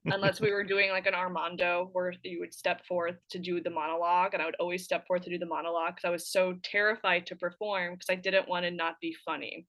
[0.07, 3.71] unless we were doing like an Armando where you would step forth to do the
[3.71, 6.55] monologue, and I would always step forth to do the monologue because I was so
[6.63, 9.67] terrified to perform because I didn't want to not be funny.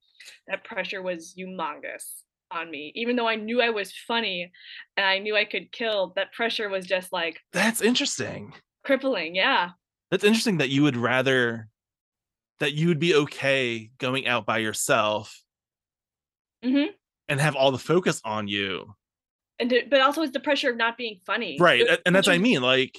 [0.47, 2.03] That pressure was humongous
[2.51, 4.51] on me, even though I knew I was funny
[4.97, 6.13] and I knew I could kill.
[6.15, 8.53] That pressure was just like That's interesting.
[8.83, 9.35] crippling.
[9.35, 9.69] Yeah,
[10.11, 11.69] That's interesting that you would rather
[12.63, 15.41] that you would be okay going out by yourself
[16.63, 16.85] hmm
[17.27, 18.95] and have all the focus on you.
[19.59, 21.57] and it- but also it's the pressure of not being funny.
[21.59, 21.81] Right.
[21.81, 22.61] It- And that's what I mean.
[22.61, 22.97] Like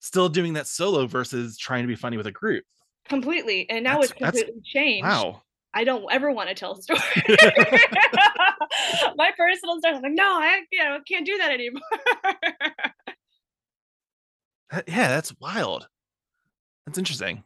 [0.00, 2.64] still doing that solo versus trying to be funny with a group.
[3.08, 3.68] completely.
[3.70, 5.04] And now That's- it's completely changed.
[5.06, 5.42] Wow.
[5.74, 7.00] I don't ever want to tell a story.
[9.16, 9.94] My personal story.
[9.96, 11.82] I'm like, no, I you know, can't do that anymore.
[14.88, 15.86] Yeah, that's wild.
[16.86, 17.44] That's interesting.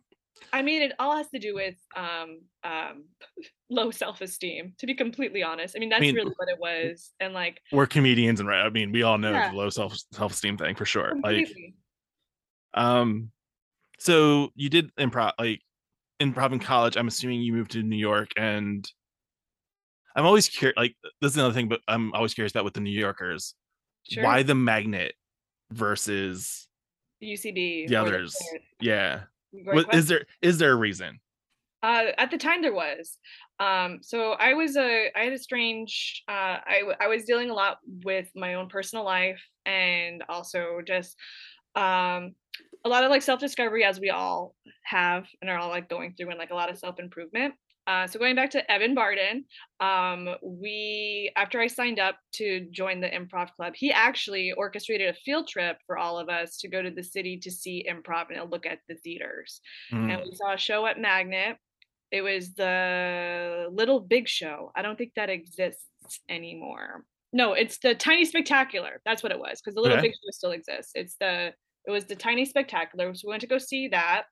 [0.57, 3.05] I mean, it all has to do with um, um,
[3.71, 4.73] low self-esteem.
[4.79, 7.13] To be completely honest, I mean that's mean- really what it was.
[7.21, 8.63] And like, We're comedians and right.
[8.65, 9.51] I mean, we all know Yeah.
[9.51, 11.13] the low self self esteem thing for sure.
[11.23, 11.49] Like
[12.75, 13.31] um
[13.99, 15.61] so you did improv like
[16.21, 16.97] improv in college.
[16.97, 18.91] I'm assuming you moved to New York and
[20.15, 22.81] I'm always curious like this is another thing, but I'm always curious about with the
[22.81, 23.55] New Yorkers.
[24.11, 24.25] sure.
[24.25, 25.15] Why the magnet
[25.71, 26.67] versus
[27.23, 27.89] UCB?
[27.89, 28.35] the others?
[28.51, 28.63] Barrett?
[28.81, 29.21] Yeah.
[29.65, 31.21] Great is there is there a reason?
[31.83, 33.19] Uh, at the time, there was.
[33.61, 36.23] Um, so I was a, I had a strange.
[36.29, 41.17] Uh, I I was dealing a lot with my own personal life and also just
[41.75, 42.35] um,
[42.85, 44.55] a lot of like self discovery, as we all
[44.85, 47.55] have and are all like going through, and like a lot of self improvement.
[47.87, 49.45] Uh, so going back to Evan Barden,
[49.81, 55.15] um, we after I signed up to join the improv club, he actually orchestrated a
[55.15, 58.51] field trip for all of us to go to the city to see improv and
[58.51, 59.61] look at the theaters.
[59.93, 60.13] Mm.
[60.13, 61.59] And we saw a show at Magnet.
[62.11, 64.73] It was the Little Big Show.
[64.75, 65.85] I don't think that exists
[66.29, 67.05] anymore.
[67.33, 69.01] No, it's the Tiny Spectacular.
[69.05, 70.09] That's what it was because the Little Okay.
[70.09, 70.93] Big Show still exists.
[70.95, 71.53] It's the
[71.87, 73.15] it was the Tiny Spectacular.
[73.15, 74.25] So we went to go see that,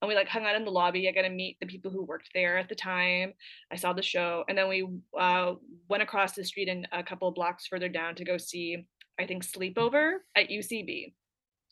[0.00, 1.08] and we like hung out in the lobby.
[1.08, 3.32] I got to meet the people who worked there at the time.
[3.72, 4.86] I saw the show, and then we
[5.18, 5.54] uh,
[5.88, 8.86] went across the street and a couple of blocks further down to go see
[9.18, 11.12] I think Sleepover at UCB,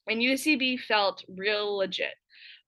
[0.08, 2.14] and UCB felt real legit.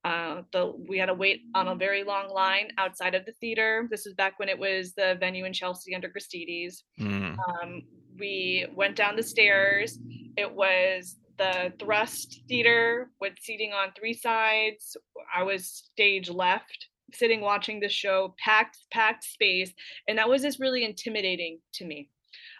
[0.04, 3.88] Uh, the we had to wait on a very long line outside of the theater.
[3.90, 6.82] This was back when it was the venue in Chelsea under Gristedes.
[7.00, 7.36] Mm.
[7.38, 7.82] Um,
[8.16, 9.98] we went down the stairs.
[10.36, 14.96] It was the Thrust Theater with seating on three sides.
[15.34, 19.72] I was stage left, sitting watching the show, packed, packed space,
[20.08, 22.10] and that was just really intimidating to me.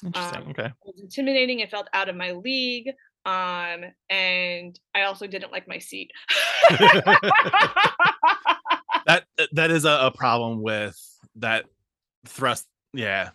[0.05, 0.43] Interesting.
[0.43, 0.67] Um, okay.
[0.67, 1.61] It was intimidating.
[1.61, 2.89] It felt out of my league.
[3.27, 6.11] Um, and I also didn't like my seat.
[9.09, 10.97] That that is a, a problem with
[11.37, 11.65] that
[12.27, 12.67] thrust.
[12.93, 13.31] Yeah.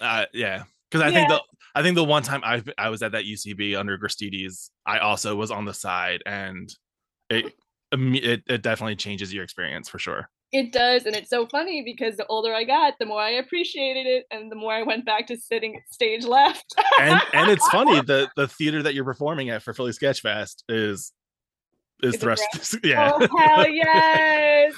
[0.00, 0.64] Uh, yeah.
[0.90, 1.40] Because I think the
[1.76, 5.36] I think the one time I I was at that UCB under Gristedes, I also
[5.36, 6.74] was on the side, and
[7.28, 7.52] it
[7.92, 10.30] it, it definitely changes your experience for sure.
[10.52, 14.06] It does, and it's so funny because the older I got, the more I appreciated
[14.06, 16.64] it, and the more I went back to sitting stage left.
[16.98, 20.64] and and it's funny the the theater that you're performing at for Philly Sketch Fest
[20.70, 21.12] is
[22.02, 22.76] is Is it thrust.
[22.84, 23.12] yeah.
[23.14, 24.74] Oh hell yes!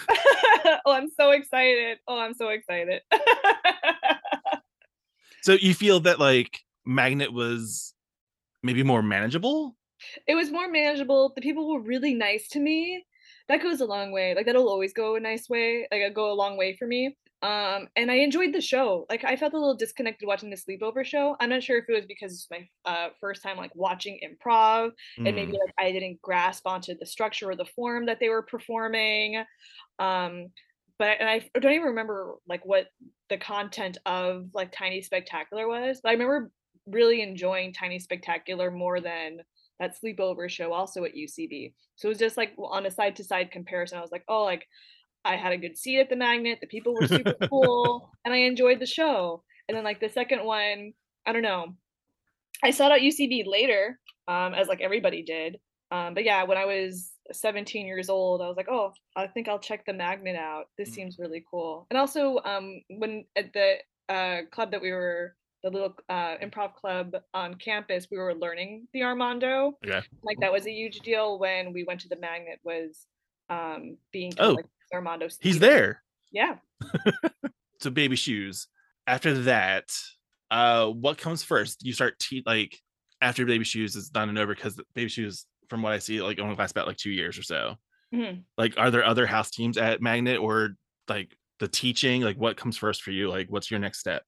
[0.84, 1.98] oh, I'm so excited.
[2.08, 3.02] Oh, I'm so excited.
[5.42, 7.94] So you feel that like Magnet was
[8.62, 9.76] maybe more manageable?
[10.28, 11.32] it was more manageable.
[11.34, 13.04] The people were really nice to me.
[13.48, 14.32] That goes a long way.
[14.34, 15.88] Like that'll always go a nice way.
[15.90, 17.16] Like it'll go a long way for me.
[17.42, 19.06] Um, and I enjoyed the show.
[19.10, 21.36] Like I felt a little disconnected watching the sleepover show.
[21.40, 24.92] I'm not sure if it was because it's my uh, first time like watching improv,
[25.16, 25.58] and maybe Mm.
[25.66, 29.44] like I didn't grasp onto the structure or the form that they were performing.
[29.98, 30.48] Um,
[30.98, 32.86] but and I don't even remember like what
[33.30, 36.00] the content of like Tiny Spectacular was.
[36.02, 36.50] But I remember
[36.90, 39.38] really enjoying Tiny Spectacular more than
[39.80, 41.72] that sleepover show also at UCB.
[41.96, 43.98] So it was just like on a side to side comparison.
[43.98, 44.66] I was like, oh, like
[45.24, 46.58] I had a good seat at the magnet.
[46.60, 49.42] The people were super cool, and I enjoyed the show.
[49.68, 50.92] And then like the second one,
[51.26, 51.74] I don't know.
[52.62, 55.58] I saw it at UCB later, um, as like everybody did.
[55.90, 59.48] Um, but yeah, when I was 17 years old, I was like, oh, I think
[59.48, 60.64] I'll check the magnet out.
[60.76, 60.94] This Mm.
[60.94, 61.86] seems really cool.
[61.90, 63.76] And also, um, when at the
[64.08, 68.86] uh, club that we were, the little uh, improv club on campus, we were learning
[68.92, 69.76] the Armando.
[69.84, 70.06] Okay.
[70.22, 72.60] Like that was a huge deal when we went to the magnet.
[72.62, 73.06] Was
[73.50, 75.28] um, being Oh, like Armando.
[75.40, 76.02] He's there.
[76.32, 76.56] Yeah.
[77.80, 78.66] So baby shoes.
[79.06, 79.84] After that,
[80.50, 81.84] uh what comes first?
[81.84, 82.76] You start te- like
[83.20, 86.40] after baby shoes is done and over because baby shoes from what I see like
[86.40, 87.76] only lasts about like 2 years or so.
[88.12, 88.42] Mhm.
[88.56, 90.70] Like are there other house teams at Magnet or
[91.08, 93.28] like the teaching like what comes first for you?
[93.28, 94.24] Like what's your next step?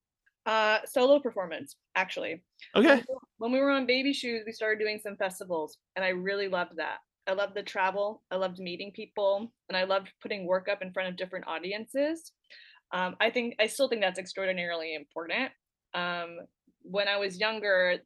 [0.50, 2.42] Uh, solo performance, actually.
[2.74, 3.04] Okay.
[3.38, 6.74] When we- were on Baby Shoes, we started doing some festivals, and I really loved
[6.76, 6.98] that.
[7.28, 8.24] I loved the travel.
[8.32, 12.32] I loved meeting people, and I loved putting work up in front of different audiences.
[12.90, 15.52] Um, I think I still think that's extraordinarily important.
[15.94, 16.40] Um,
[16.82, 17.98] when I was younger,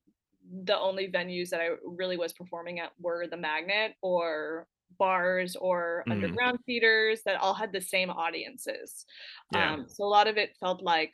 [0.65, 6.05] the only venues that I really was performing at were the Magnet or bars or
[6.07, 6.13] Mhm.
[6.13, 9.07] underground theaters that all had the same audiences.
[9.51, 9.73] Yeah.
[9.73, 11.13] Um, so a lot of it felt like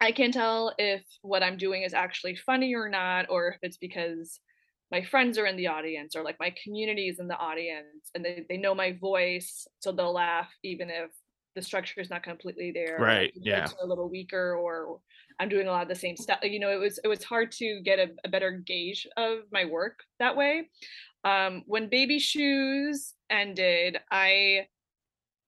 [0.00, 3.78] I can't tell if what I'm doing is actually funny or not, or if it's
[3.78, 4.40] because
[4.90, 8.24] my friends are in the audience or like my community is in the audience and
[8.24, 11.10] they, they know my voice, so they'll laugh even if
[11.54, 12.98] the structure is not completely there.
[13.00, 13.66] Right, yeah.
[13.82, 15.00] a little weaker or
[15.40, 16.38] I'm doing a lot of the same stuff.
[16.42, 19.64] You know, it was it was hard to get a, a better gauge of my
[19.64, 20.68] work that way.
[21.24, 24.66] Um, when Baby Shoes ended, I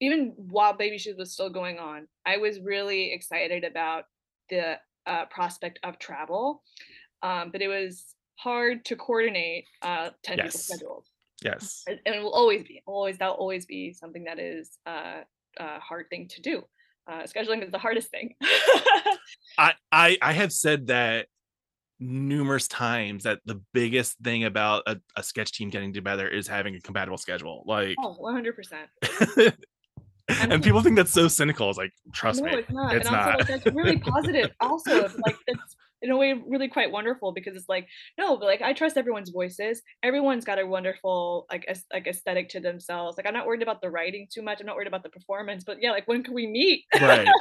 [0.00, 4.04] even while Baby Shoes was still going on, I was really excited about
[4.50, 6.62] the uh, prospect of travel,
[7.22, 10.46] um, but it was hard to coordinate uh, ten Yes.
[10.46, 11.04] people schedules,
[11.42, 11.84] Yes.
[11.86, 15.22] and it will always be, always that'll always be something that is uh,
[15.58, 16.62] a hard thing to do.
[17.06, 18.34] Uh, scheduling is the hardest thing.
[19.58, 21.26] I, I I have said that
[22.00, 26.74] numerous times that the biggest thing about a, a sketch team getting together is having
[26.76, 27.64] a compatible schedule.
[27.66, 28.88] Like oh, one hundred percent.
[30.28, 31.68] and people think that's so cynical.
[31.70, 32.94] It's like, trust no, me, it's not.
[32.94, 33.38] it's and also, not.
[33.38, 34.50] like, that's really positive.
[34.60, 37.86] also, like it's in a way really quite wonderful because it's like
[38.18, 39.82] no, but like I trust everyone's voices.
[40.02, 43.16] Everyone's got a wonderful like as, like aesthetic to themselves.
[43.16, 44.60] Like I'm not worried about the writing too much.
[44.60, 45.64] I'm not worried about the performance.
[45.64, 46.84] But yeah, like when can we meet?
[47.00, 47.26] right.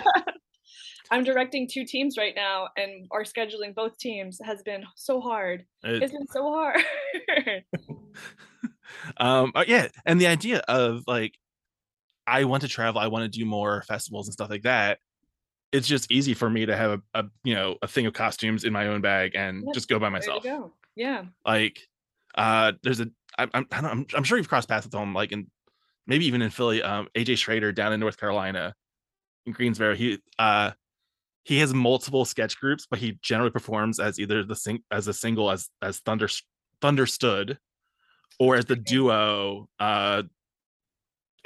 [1.09, 5.63] I'm directing two teams right now, and our scheduling both teams has been so hard.
[5.85, 6.81] It- It's been so hard.
[9.17, 11.33] um uh, yeah and the idea of like
[12.27, 14.99] i want to travel i want to do more festivals and stuff like that
[15.71, 18.63] it's just easy for me to have a, a you know a thing of costumes
[18.63, 20.73] in my own bag and Yep, just go by myself go.
[20.95, 21.25] Yeah.
[21.45, 21.79] like
[22.35, 25.13] uh there's a I, I'm, I don't, I'm i'm sure you've crossed paths with him
[25.13, 25.47] like in
[26.05, 28.73] maybe even in philly um aj schrader down in north carolina
[29.45, 30.71] in greensboro he uh
[31.43, 35.13] he has multiple sketch groups but he generally performs as either the sing as a
[35.13, 36.27] single as as thunder
[36.81, 37.57] thunderstood
[38.39, 40.23] or as the duo uh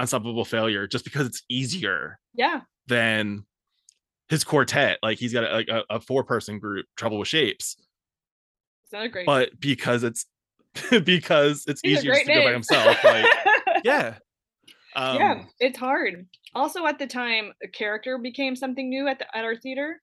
[0.01, 2.61] unstoppable failure just because it's easier Yeah.
[2.87, 3.45] than
[4.29, 7.75] his quartet like he's got a, like a, a four person group trouble with shapes
[8.83, 9.25] It's not a great.
[9.25, 10.25] but because it's
[11.03, 13.29] because it's These easier to go by himself like
[13.83, 14.17] yeah
[14.95, 16.27] um yeah, it's hard.
[16.53, 20.01] Also, at the time, a character became something new at the, at our theater.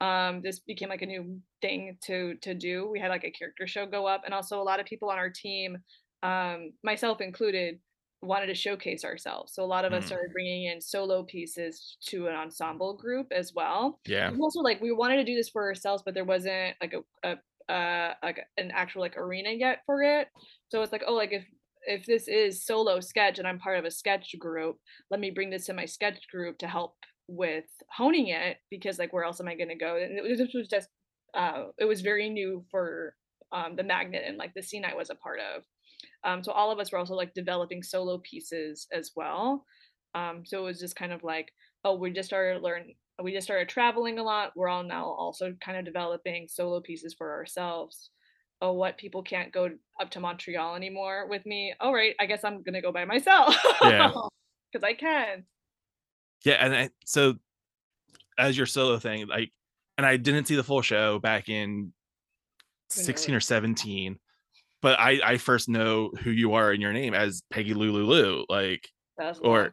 [0.00, 2.88] Um, this became like a new thing to to do.
[2.90, 5.18] We had like a character show go up, and also a lot of people on
[5.18, 5.76] our team,
[6.22, 7.80] um, myself included,
[8.24, 9.52] wanted to showcase ourselves.
[9.54, 10.06] So a lot of us Mm.
[10.06, 14.00] started bringing in solo pieces to an ensemble group as well.
[14.06, 17.28] yeah also like we wanted to do this for ourselves, but there wasn't like a,
[17.28, 20.28] a uh like an actual like arena yet for it.
[20.68, 21.44] So it's like, oh, like if
[21.86, 24.76] if this is solo sketch and I'm part of a sketch group,
[25.10, 26.94] let me bring this to my sketch group to help
[27.28, 29.96] with honing it because like where else am I gonna go?
[29.96, 30.88] And it was, this was just
[31.34, 33.14] uh it was very new for
[33.52, 35.62] um the magnet and like the scene I was a part of.
[36.24, 39.64] Um so all of us were also like developing solo pieces as well.
[40.14, 41.52] Um so it was just kind of like,
[41.84, 44.52] oh, we just started learn we just started traveling a lot.
[44.56, 48.10] We're all now also kind of developing solo pieces for ourselves.
[48.60, 49.70] Oh, what people can't go
[50.00, 51.74] up to Montreal anymore with me.
[51.80, 53.56] All right, I guess I'm gonna go by myself.
[53.82, 54.12] Yeah.
[54.72, 55.44] Because I can.
[56.44, 57.34] yeah and I, so
[58.38, 59.52] as your solo thing like
[59.96, 61.92] and i didn't see the full show back in
[62.90, 64.18] 16 or 17
[64.84, 68.44] but i i first know who you are in your name as peggy lulu Lou,
[68.50, 69.72] like That's Or-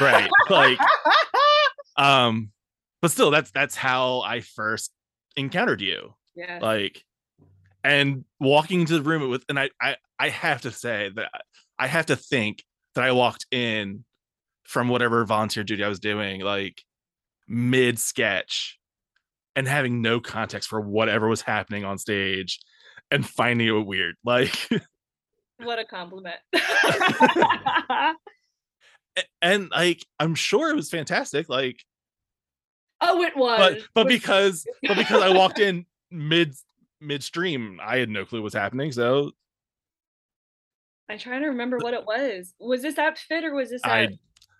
[0.00, 0.78] right like
[1.96, 2.52] um
[3.02, 4.92] but still that's that's how i first
[5.36, 6.60] encountered you yeah.
[6.62, 7.04] like
[7.82, 11.30] and walking into the room with and I, I i have to say that
[11.78, 12.62] i have to think
[12.94, 14.04] that i walked in
[14.62, 16.82] from whatever volunteer duty i was doing like
[17.48, 18.78] mid sketch
[19.56, 22.60] and having no context for whatever was happening on stage
[23.10, 24.54] and finding it weird like
[25.58, 26.36] what a compliment.
[29.42, 31.84] and like i'm sure it was fantastic like
[33.00, 33.58] oh, it was.
[33.58, 36.54] but but because but because i walked in mid
[37.00, 39.32] midstream i had no clue what's happening so
[41.10, 42.54] I'm trying to remember what it was.
[42.60, 44.12] Was this at PHIT or was this I at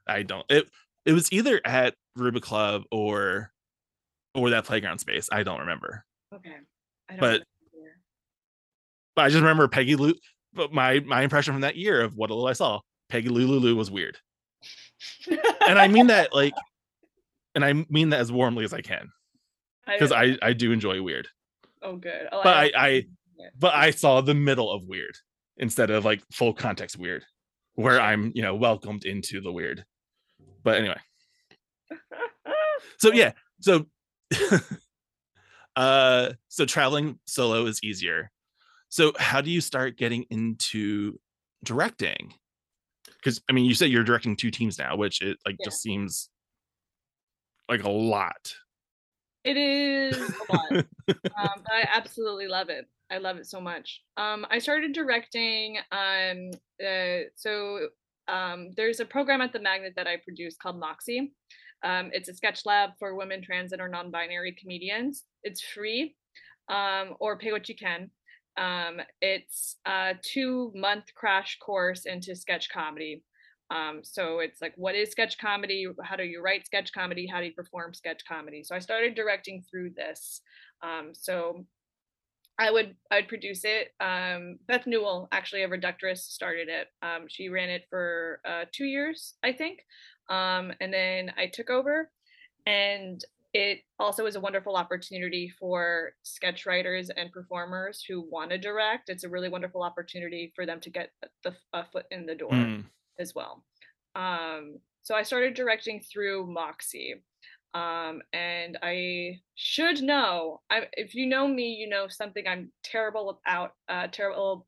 [0.09, 0.44] I don't.
[0.48, 0.68] It
[1.07, 3.53] it was either at Ruba Club or
[4.34, 5.28] or that playground space.
[5.30, 6.05] I don't remember.
[6.34, 6.57] Okay.
[7.09, 7.44] I don't But- remember.
[9.21, 10.14] But I just remember Peggy Lou.
[10.55, 13.77] But my my impression from that year of what little I saw, Peggy Lou Lulu
[13.77, 14.16] was weird,
[15.29, 16.55] and I mean that like,
[17.55, 19.11] and I mean that as warmly as I can
[19.87, 21.29] because don't- I I do enjoy weird.
[21.83, 22.29] Oh, good.
[22.33, 22.89] Oh, But I I
[23.39, 23.49] Yeah.
[23.59, 25.14] but I saw the middle of weird
[25.59, 27.23] instead of like full context weird,
[27.75, 29.85] where I'm you know welcomed into the weird.
[30.64, 31.01] But anyway.
[32.99, 33.85] so yeah so
[35.77, 38.31] uh so traveling solo is easier
[38.91, 41.18] so how do you start getting into
[41.64, 42.34] directing
[43.16, 45.64] because i mean you said you're directing two teams now which it like Yeah.
[45.66, 46.28] just seems
[47.68, 48.55] like a lot
[49.45, 50.72] It is a lot.
[51.09, 52.84] um, but I absolutely love it.
[53.11, 54.03] I love it so much.
[54.18, 55.78] Um, I started directing.
[55.91, 56.51] Um,
[56.84, 57.88] uh, so
[58.28, 61.32] um, there's a program at the Magnet that I produce called Moxie.
[61.82, 65.24] Um, it's a sketch lab for women, trans, and or non-binary comedians.
[65.43, 66.14] It's free,
[66.68, 68.11] um, or pay what you can.
[68.61, 73.24] Um, it's a two-month crash course into sketch comedy.
[73.70, 75.86] Um, so it's like, what is sketch comedy?
[76.04, 77.26] How do you write sketch comedy?
[77.26, 78.62] How do you perform sketch comedy?
[78.62, 80.42] So I started directing through this.
[80.82, 81.64] Um, so
[82.58, 83.94] I would I'd produce it.
[84.00, 86.88] Um, Beth Newell, actually a reductress, started it.
[87.02, 89.78] Um, she ran it for uh, two years, I think,
[90.28, 92.11] um, and then I took over.
[92.66, 98.59] And it also is a wonderful opportunity for sketch writers and performers who want to
[98.59, 99.09] direct.
[99.09, 101.11] It's a really wonderful opportunity for them to get
[101.42, 102.84] the a foot in the door Mm,
[103.18, 103.64] as well.
[104.14, 107.22] Um, so I started directing through Moxie.
[107.72, 110.61] Um, and I should know.
[110.70, 113.74] I, if you know me, you know something I'm terrible about.
[113.88, 114.66] Uh, terrible.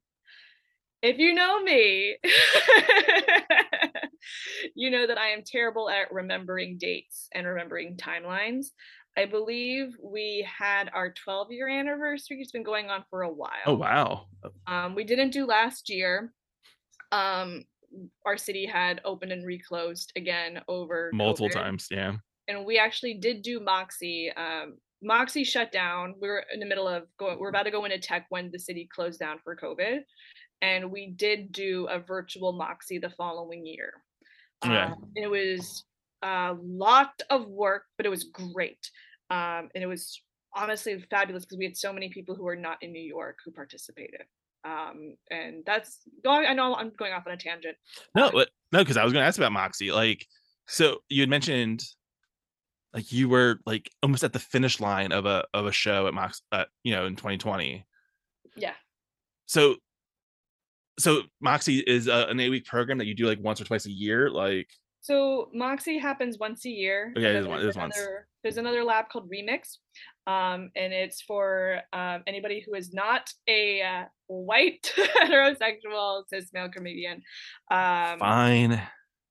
[1.03, 2.17] If you know me,
[4.77, 8.67] you know that I am terrible at remembering dates and remembering timelines.
[9.17, 12.39] I believe we had our 12 year anniversary.
[12.41, 13.51] It's been going on for a while.
[13.67, 14.27] Oh wow.
[14.67, 16.33] Um, we didn't do last year.
[17.11, 17.65] Um,
[18.25, 21.53] our city had opened and reclosed again over Multiple COVID.
[21.53, 22.15] times, yeah.
[22.49, 24.33] and we actually did do Moxie.
[24.35, 26.15] Um, Moxie shut down.
[26.21, 27.39] We were in the middle of going.
[27.39, 29.99] We are about to go into tech when the city closed down for COVID,
[30.63, 33.95] and we did do a virtual Moxie the following year.
[34.65, 34.93] Yeah.
[34.93, 35.85] Um, it was
[36.23, 38.91] a lot of work, but it was great.
[39.29, 40.23] Um, and it was
[40.55, 43.51] honestly fabulous because we had so many people who were not in New York who
[43.51, 44.23] participated.
[44.65, 46.47] Um, and that's going.
[46.47, 47.77] I know I'm going off on a tangent.
[48.15, 49.91] No, Uh, but no, because I was going to ask about Moxie.
[49.91, 50.25] Like,
[50.69, 51.83] so you had mentioned,
[52.95, 56.15] like, you were like almost at the finish line of a of a show at
[56.15, 57.85] Mox, uh, you know, in 2020.
[58.55, 58.75] Yeah.
[59.47, 59.77] So,
[61.03, 63.87] so Moxie is a, an eight week program that you do like once or twice
[63.87, 64.31] a year.
[64.31, 64.69] Like,
[65.01, 67.13] So Moxie happens once a year.
[67.17, 67.97] Okay, and it is then one- there's is once.
[67.97, 69.79] another- There's another lab called Remix,
[70.27, 74.93] um, and it's for um, anybody who is not a uh, white
[75.23, 77.23] heterosexual cis male comedian.
[77.71, 78.83] Um, fine,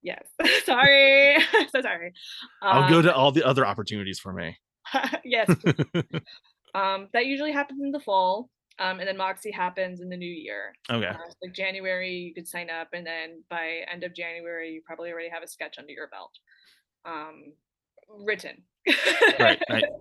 [0.03, 0.23] Yes.
[0.65, 1.37] sorry.
[1.75, 2.13] so sorry.
[2.61, 4.57] I'll go Um, to all the other opportunities for me.
[5.23, 5.47] yes.
[6.73, 8.49] um, that usually happens in the fall.
[8.81, 10.73] Um, and then Moxie happens in the new year.
[10.89, 11.05] Okay.
[11.05, 14.81] Uh, so like January, you could sign up, and then by end of January, you
[14.83, 16.31] probably already have a sketch under your belt,
[17.05, 17.53] um,
[18.25, 18.63] written.
[19.39, 19.61] Right.
[19.69, 19.85] right.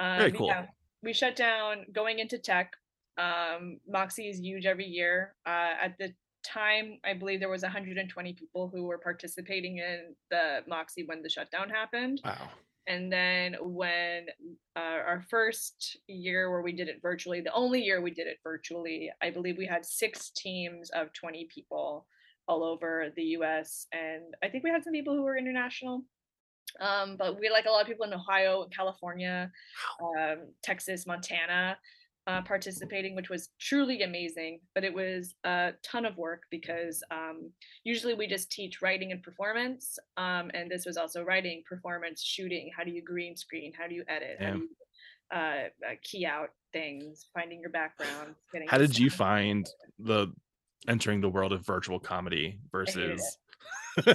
[0.00, 0.46] Um, Very cool.
[0.46, 0.66] Yeah,
[1.02, 2.74] we shut down going into tech.
[3.18, 5.34] Um, Moxie is huge every year.
[5.44, 6.14] Uh, at the
[6.44, 11.28] time, I believe there was 120 people who were participating in the Moxie when the
[11.28, 12.20] shutdown happened.
[12.24, 12.48] Wow.
[12.88, 14.26] And then when
[14.74, 18.38] uh, our first year where we did it virtually, the only year we did it
[18.42, 22.06] virtually, I believe we had six teams of 20 people
[22.48, 23.86] all over the US.
[23.92, 26.02] And I think we had some people who were international.
[26.80, 29.50] Um, but we had like a lot of people in Ohio, California,
[30.18, 31.76] um, Texas, Montana
[32.28, 34.60] uh, participating, which was truly amazing.
[34.74, 37.50] But it was a ton of work because um,
[37.84, 39.98] usually we just teach writing and performance.
[40.18, 42.70] Um, and this was also writing, performance, shooting.
[42.76, 43.72] How do you green screen?
[43.76, 44.36] How do you edit?
[44.38, 44.68] How do you
[45.34, 47.26] uh, uh, key out things?
[47.32, 48.34] Finding your background.
[48.52, 49.66] Getting How did you find
[49.98, 50.28] the
[50.86, 53.38] entering the world of virtual comedy versus?
[54.06, 54.14] I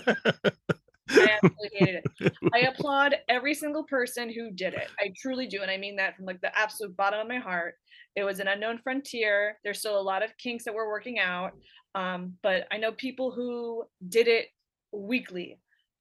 [1.43, 2.33] absolutely hated it.
[2.53, 4.87] I applaud every single person who did it.
[4.99, 5.61] I truly do.
[5.61, 7.75] And I mean that from like the absolute bottom of my heart.
[8.15, 9.57] It was an unknown frontier.
[9.63, 11.51] There's still a lot of kinks that we're working out.
[11.95, 14.47] Um, but I know people who did it
[14.91, 15.59] weekly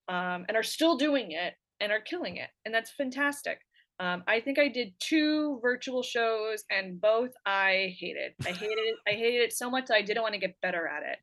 [0.08, 2.48] um, and are still doing it and are killing it.
[2.64, 3.58] And that's fantastic.
[4.00, 8.32] Um, I think I did two virtual shows and both I hated.
[8.44, 8.96] I hated it.
[9.06, 11.18] I hated it so much that I didn't want to get better at it.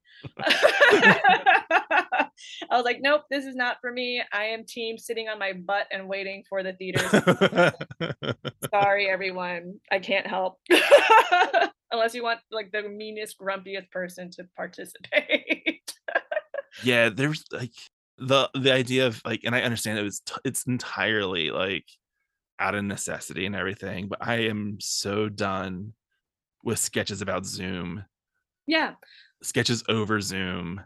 [2.69, 4.21] I was like, nope, this is not for me.
[4.31, 7.09] I am team sitting on my butt and waiting for the theaters.
[8.73, 9.79] Sorry, everyone.
[9.91, 10.59] I can't help.
[11.91, 15.93] Unless you want like the meanest, grumpiest person to participate.
[16.83, 17.71] yeah, there's like
[18.17, 21.85] the the idea of like, and I understand it was t- it's entirely like
[22.59, 25.93] out of necessity and everything, but I am so done
[26.63, 28.03] with sketches about Zoom,
[28.67, 28.93] yeah.
[29.41, 30.81] sketches over Zoom.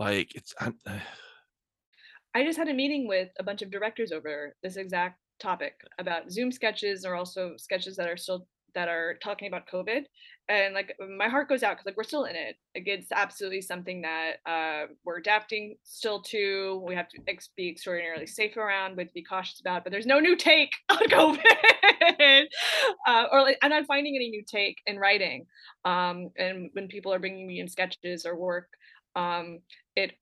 [0.00, 0.76] Like it's I'm,
[2.34, 6.30] I just had a meeting with a bunch of directors over this exact topic about
[6.30, 10.02] Zoom sketches or also sketches that are still that are talking about COVID.
[10.48, 12.56] And like my heart goes out because like we're still in it.
[12.74, 16.82] Like it's absolutely something that uh, we're adapting still to.
[16.86, 19.84] We have to ex- be extraordinarily safe around, we have to be cautious about.
[19.84, 22.44] But there's no new take on COVID,
[23.06, 25.46] uh, or like I'm not finding any new take in writing.
[25.84, 28.68] Um, and when people are bringing me in sketches or work,
[29.16, 29.60] um,
[29.96, 30.12] it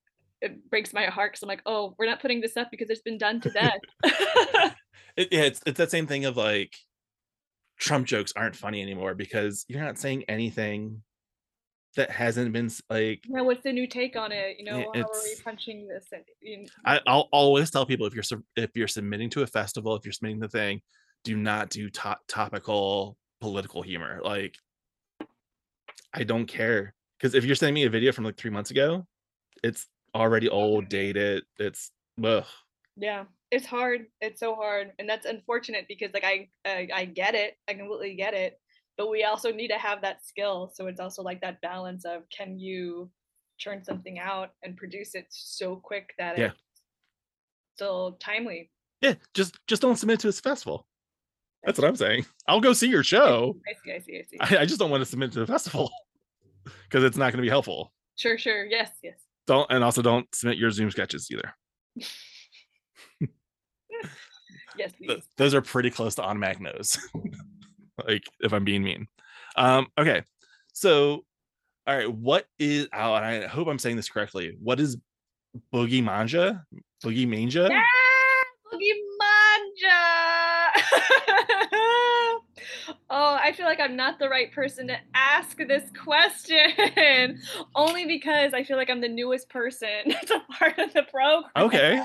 [0.41, 3.03] it breaks my heart because I'm like, oh, we're not putting this up because it's
[3.03, 3.81] been done to death.
[5.17, 6.75] it, yeah, it's it's that same thing of like
[7.79, 11.03] Trump jokes aren't funny anymore because you're not saying anything
[11.97, 14.57] that hasn't been like yeah, what's the new take on it?
[14.59, 16.07] You know, how are we punching this?
[16.13, 19.47] And, you kn- I, I'll always tell people if you're if you're submitting to a
[19.47, 20.81] festival, if you're submitting the thing,
[21.25, 24.21] do not do to- topical political humor.
[24.23, 24.55] Like,
[26.13, 29.07] I don't care because if you're sending me a video from like three months ago,
[29.63, 31.45] it's already old, dated.
[31.59, 31.91] It's
[32.23, 32.45] ugh.
[32.97, 34.07] yeah, it's hard.
[34.21, 37.57] It's so hard, and that's unfortunate because like I, I I get it.
[37.69, 38.61] I completely get it.
[38.97, 40.73] But we also need to have that skill.
[40.75, 43.11] So it's also like that balance of can you
[43.57, 46.47] churn something out and produce it so quick that Yeah.
[46.47, 46.57] it's
[47.77, 48.71] still timely.
[49.01, 50.87] Yeah, just just don't submit to this festival.
[51.65, 52.25] That's what I'm saying.
[52.49, 53.57] I'll go see your show.
[53.69, 54.57] I see, I see, I see.
[54.57, 55.91] I, I just don't want to submit to the festival
[56.65, 57.93] because it's not going to be helpful.
[58.17, 58.65] Sure, sure.
[58.67, 59.19] Yes, yes.
[59.49, 61.53] Don't and also don't submit your Zoom sketches either.
[64.79, 65.25] Yes, Th- please.
[65.37, 66.97] those are pretty close to on automatic no's.
[68.07, 69.09] like if I'm being mean.
[69.57, 70.23] Um, okay,
[70.73, 71.25] so
[71.85, 72.87] all right, what is?
[72.93, 74.57] Oh, and I hope I'm saying this correctly.
[74.63, 74.97] What is
[75.75, 76.65] boogie manja?
[77.05, 77.67] Boogie manja?
[77.69, 77.83] Yeah,
[78.73, 80.69] Boogie Manja.
[83.11, 87.41] oh, I feel like I'm not the right person to ask this question.
[87.75, 91.51] Only because I feel like I'm the newest person that's a part of the program.
[91.57, 92.03] Okay,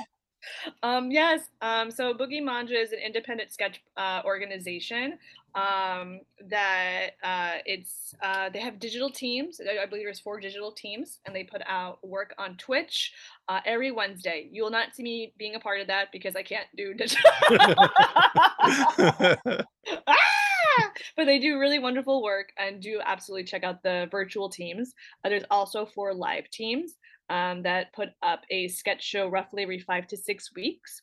[0.82, 1.42] Um, yes.
[1.62, 5.18] Um, so Boogie Manja is an independent sketch uh, organization
[5.56, 6.20] um,
[6.50, 9.60] that uh, it's uh, they have digital teams.
[9.62, 13.14] I I believe there's four digital teams, and they put out work on Twitch
[13.48, 14.50] uh, every Wednesday.
[14.52, 17.32] You will not see me being a part of that because I can't do digital.
[20.08, 20.43] Ah!
[21.16, 24.94] But they do really wonderful work and do absolutely check out the virtual teams.
[25.24, 26.96] Uh, there's also four live teams
[27.30, 31.02] um, that put up a sketch show roughly every five to six weeks.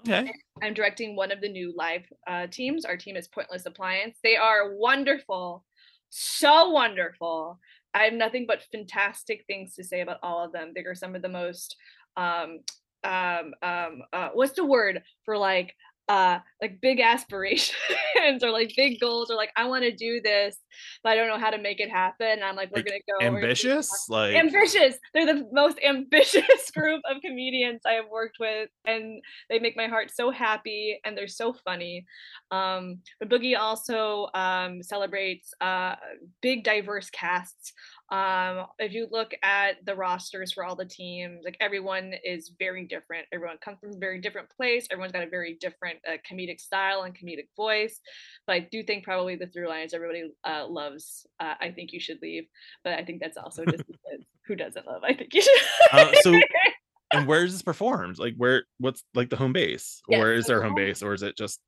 [0.00, 0.30] okay.
[0.62, 2.84] I'm directing one of the new live uh, teams.
[2.84, 4.18] Our team is Pointless Appliance.
[4.22, 5.64] They are wonderful,
[6.10, 7.58] so wonderful.
[7.94, 10.72] I have nothing but fantastic things to say about all of them.
[10.74, 11.76] They are some of the most
[12.16, 12.60] um
[13.04, 15.74] um um uh, what's the word for like
[16.08, 17.72] uh like big aspirations
[18.42, 20.56] or like big goals or like I want to do this
[21.02, 22.26] but I don't know how to make it happen.
[22.26, 24.98] And I'm like we're Like, gonna go we're gonna Ambitious, like ambitious!
[25.14, 29.86] They're the most ambitious group of comedians i have worked with and they make my
[29.86, 32.04] heart so happy and they're so funny.
[32.50, 35.96] Um but boogie also um celebrates uh
[36.42, 37.72] big diverse casts
[38.10, 42.86] um if you look at the rosters for all the teams like everyone is very
[42.86, 46.60] different everyone comes from a very different place everyone's got a very different uh, comedic
[46.60, 48.00] style and comedic voice
[48.46, 51.92] but i do think probably the through line is everybody uh, loves uh, i think
[51.92, 52.44] you should leave
[52.84, 53.82] but i think that's also just
[54.46, 55.52] who doesn't love i think you should
[55.92, 56.32] Uh, so
[57.12, 58.18] and where is this performed?
[58.18, 60.00] Like where what's like the home base?
[60.08, 61.60] Yeah, Or is there home- base or is it just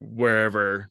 [0.00, 0.88] wherever?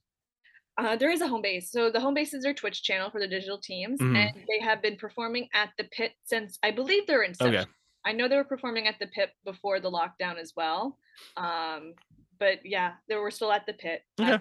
[0.77, 1.71] Uh, there is a home base.
[1.71, 4.15] So the home base is their Twitch channel for the digital teams, Mhm.
[4.15, 7.33] and they have been performing at the pit since I believe they're in.
[7.39, 7.65] Okay.
[8.05, 10.97] I know they were performing at the pit before the lockdown as well.
[11.37, 11.93] Um,
[12.39, 14.03] but yeah, they were still at the pit.
[14.19, 14.39] Uh,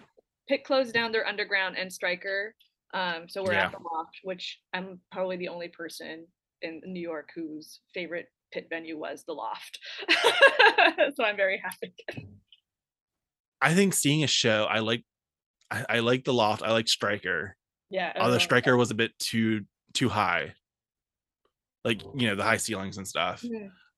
[0.48, 2.54] pit closed down their underground and striker.
[2.94, 3.66] Um, so we're Yeah.
[3.66, 6.26] at the loft, which I'm probably the only person
[6.62, 9.78] in New York whose favorite pit venue was the loft.
[11.14, 11.94] so I'm very happy.
[13.60, 15.04] I think seeing a show, I like
[15.70, 17.56] I, I like the loft, I like Striker.
[17.90, 18.08] Yeah.
[18.14, 19.64] Although everyone- Striker was a bit too
[19.94, 20.54] too high.
[21.84, 23.44] Like, you know, the high ceilings and stuff.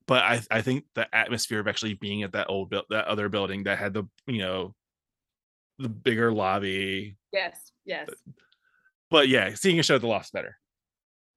[0.07, 3.29] But I I think the atmosphere of actually being at that old build that other
[3.29, 4.75] building that had the you know
[5.79, 7.17] the bigger lobby.
[7.33, 7.73] Yes.
[7.85, 8.09] Yes.
[9.11, 10.59] But yeah, seeing a show at the loft's better.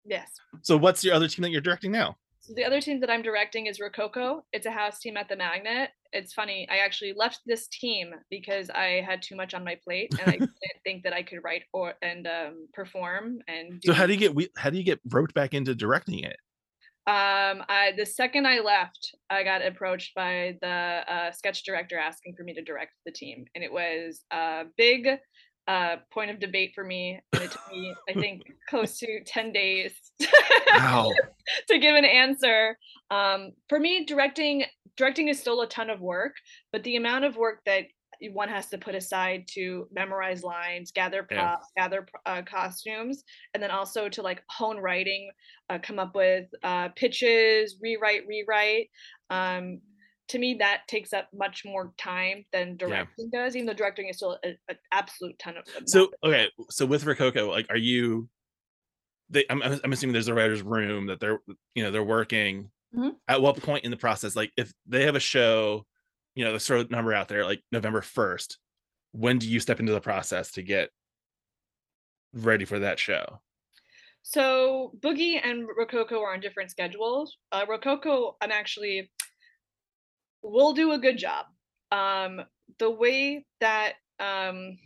[0.05, 0.29] Yes.
[0.61, 2.17] So what's your other team that you're directing now?
[2.45, 4.43] So the other team that I'm directing is Rococo.
[4.53, 5.89] It's a house team at the Magnet.
[6.13, 6.67] It's funny.
[6.69, 10.37] I actually left this team because I had too much on my plate and I
[10.37, 10.51] didn't
[10.83, 13.87] think that I could write or and um, perform and do.
[13.87, 16.37] So how do you get we how do you get roped back into directing it?
[17.07, 22.33] um, I the second I left, I got approached by the uh, sketch director asking
[22.35, 25.09] for me to direct the team, and it was a big
[25.67, 27.19] uh, point of debate for me.
[27.33, 29.93] And it took me, I think, close to ten days
[30.73, 31.11] Wow.
[31.69, 32.77] to give an answer.
[33.11, 34.65] Um, for me, directing
[34.97, 36.33] directing is still a ton of work,
[36.71, 37.85] but the amount of work that
[38.31, 41.37] one has to put aside to memorize lines, gather Yeah.
[41.37, 45.29] props, gather uh, costumes, and then also to like hone writing,
[45.69, 48.89] uh, come up with uh, pitches, rewrite, rewrite.
[49.29, 49.81] Um,
[50.29, 53.55] to me, that takes up much more time than directing does.
[53.55, 54.57] Even though directing is still an
[54.91, 55.63] absolute ton of.
[55.85, 58.29] So okay, so with Rococo, like, are you?
[59.29, 61.39] They, I'm, I'm assuming there's a writer's room that they're,
[61.73, 62.69] you know, they're working.
[62.95, 63.15] Mhm.
[63.27, 65.85] At what point in the process, like, if they have a show,
[66.35, 68.57] you know, let's throw a number out there, like November first,
[69.11, 70.89] when do you step into the process to get
[72.33, 73.41] ready for that show?
[74.21, 77.37] So Boogie and Rococo are on different schedules.
[77.51, 79.11] Uh, Rococo, I'm actually
[80.45, 81.45] will do a good job.
[81.91, 82.41] Um,
[82.79, 84.77] the way that um,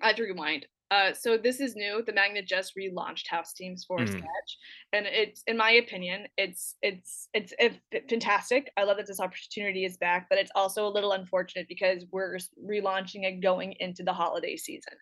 [0.00, 0.66] I have to rewind.
[0.90, 2.02] Uh, so this is new.
[2.06, 4.08] The Magnet just relaunched House Teams for Mm.
[4.08, 4.58] Sketch,
[4.94, 7.78] and it's, in my opinion, it's it's it's it's
[8.08, 8.70] fantastic.
[8.78, 12.38] I love that this opportunity is back, but it's also a little unfortunate because we're
[12.64, 14.94] relaunching it going into the holiday season.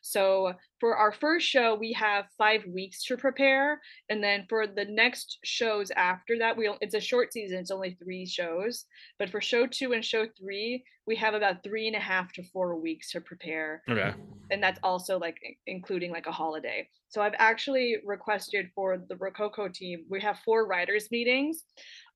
[0.00, 0.52] So
[0.82, 3.80] for our first show we have five weeks to prepare
[4.10, 7.96] and then for the next shows after that we it's a short season it's only
[8.02, 8.84] three shows
[9.16, 12.42] but for show two and show three we have about three and a half to
[12.52, 14.12] four weeks to prepare Okay.
[14.50, 19.68] and that's also like including like a holiday so i've actually requested for the rococo
[19.68, 21.62] team we have four writers meetings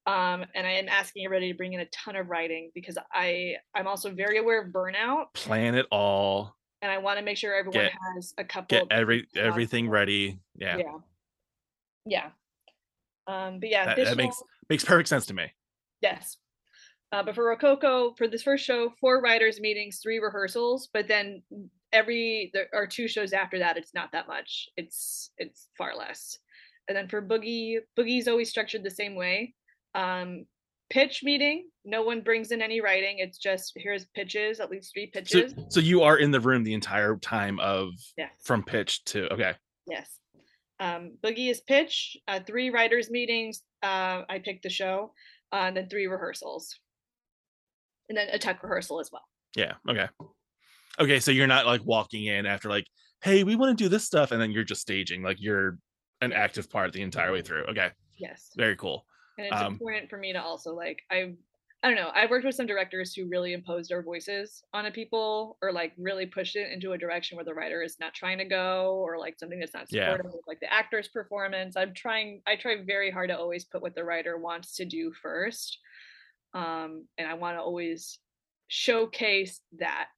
[0.09, 3.55] um, and i am asking everybody to bring in a ton of writing because i
[3.77, 6.56] i'm also very aware of burnout Plan it all.
[6.83, 8.77] And I want to make sure everyone Get- has a couple.
[8.79, 10.39] Get of every everything ready.
[10.57, 10.77] Yeah.
[10.79, 10.99] Yeah.
[12.07, 12.29] Yeah.
[13.27, 15.53] Um, but yeah, That, this that makes show- makes perfect sense to me.
[16.01, 16.37] yes.
[17.12, 21.41] Uh, but for Rococo, for this first show, four writers meetings, three rehearsals, but then
[21.93, 23.77] every there are two shows after that.
[23.77, 24.68] It's not that much.
[24.77, 26.37] It's it's far less.
[26.89, 29.55] And then for Boogie, Boogie's always structured the same way.
[29.95, 30.47] Um,
[30.91, 31.68] pitch meeting.
[31.84, 33.16] No one brings in any writing.
[33.18, 35.55] It's just here's pitches, at least three So pitches.
[35.68, 38.30] so you are in the room the entire time of yes.
[38.43, 39.55] from pitch to okay.
[39.87, 40.18] Yes.
[40.78, 43.62] Um, Boogie is pitch, uh, three writers meetings.
[43.82, 45.12] Uh, I picked the show,
[45.53, 46.78] uh, and then three rehearsals,
[48.09, 49.22] and then a tech rehearsal as well.
[49.57, 49.74] Yeah.
[49.89, 50.09] Okay.
[50.99, 51.20] Okay.
[51.20, 52.87] So you're not like walking in after like,
[53.22, 55.22] hey, we want to do this stuff, and then you're just staging.
[55.22, 55.78] Like you're
[56.20, 57.64] an active part the entire way through.
[57.70, 57.91] Okay.
[58.18, 59.05] Yes, Very cool.
[59.39, 61.34] And it's Um, important for me to also like I,
[61.82, 62.11] I don't know.
[62.14, 65.93] I've worked with some directors who really imposed their voices on a people, or like
[65.99, 69.18] really pushed it into a direction where the writer is not trying to go, or
[69.18, 70.16] like something that's not Yeah.
[70.16, 71.76] supportive of like the actor's performance.
[71.76, 72.43] I'm trying.
[72.47, 75.78] I try very hard to always put what the writer wants to do first,
[76.55, 78.18] um, and I want to always
[78.68, 80.09] showcase that.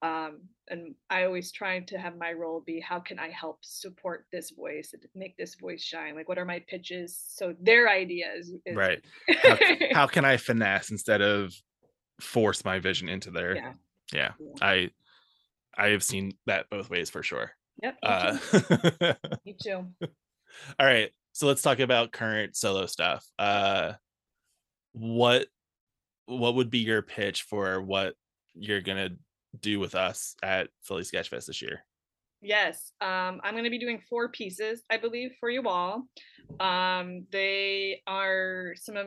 [0.00, 4.26] Um, and I always try to have my role be how can I help support
[4.30, 6.14] this voice and make this voice shine?
[6.14, 7.20] Like, what are my pitches?
[7.28, 9.00] So their ideas, is, Right.
[9.42, 9.58] How,
[9.92, 11.52] how can I finesse instead of
[12.20, 13.72] force my vision into there Yeah.
[14.12, 14.32] Yeah.
[14.38, 14.52] Yeah.
[14.60, 14.90] I
[15.76, 17.52] I have seen that both ways for sure.
[17.82, 17.94] Yep.
[18.02, 19.14] Me Uh, too.
[19.46, 19.86] me too.
[20.80, 21.10] all right.
[21.32, 23.24] So let's talk about current solo stuff.
[23.38, 23.92] Uh,
[24.92, 25.46] what
[26.26, 28.14] what would be your pitch for what
[28.54, 29.10] you're gonna
[29.60, 31.84] do with us at Philly Sketchfest this year?
[32.40, 36.04] Yes, um, I'm going to be doing four pieces, I believe, for you all.
[36.60, 39.06] Um, they are some of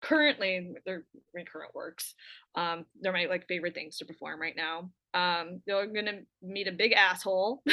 [0.00, 2.14] currently they're my current works.
[2.54, 4.90] Um, they're my like favorite things to perform right now.
[5.14, 7.62] Um, they're to meet a big asshole.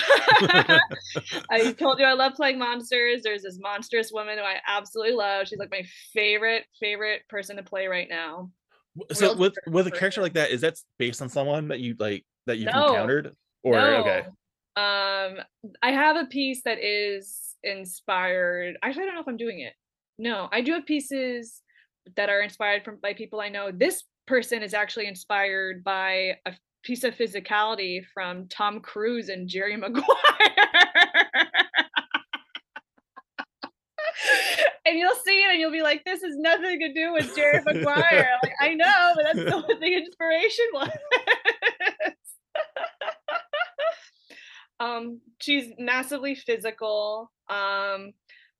[1.51, 3.23] I told you I love playing monsters.
[3.23, 5.47] There's this monstrous woman who I absolutely love.
[5.47, 8.51] She's like my favorite favorite person to play right now.
[9.11, 12.25] So with with a character like that, is that based on someone that you like
[12.45, 12.87] that you've No.
[12.87, 13.35] encountered?
[13.63, 14.25] Or okay.
[14.77, 15.39] Um,
[15.81, 18.77] I have a piece that is inspired.
[18.83, 19.73] Actually, I don't know if I'm doing it.
[20.17, 21.61] No, I do have pieces
[22.15, 23.71] that are inspired from by people I know.
[23.71, 29.75] This person is actually inspired by a piece of physicality from Tom Cruise and Jerry
[29.77, 30.05] Maguire.
[34.85, 37.61] And you'll see it and you'll be like, this has nothing to do with Jerry
[37.65, 38.37] Maguire.
[38.43, 40.89] like, I know, but that's what the inspiration was.
[44.79, 47.31] um, she's massively physical.
[47.49, 48.13] Um,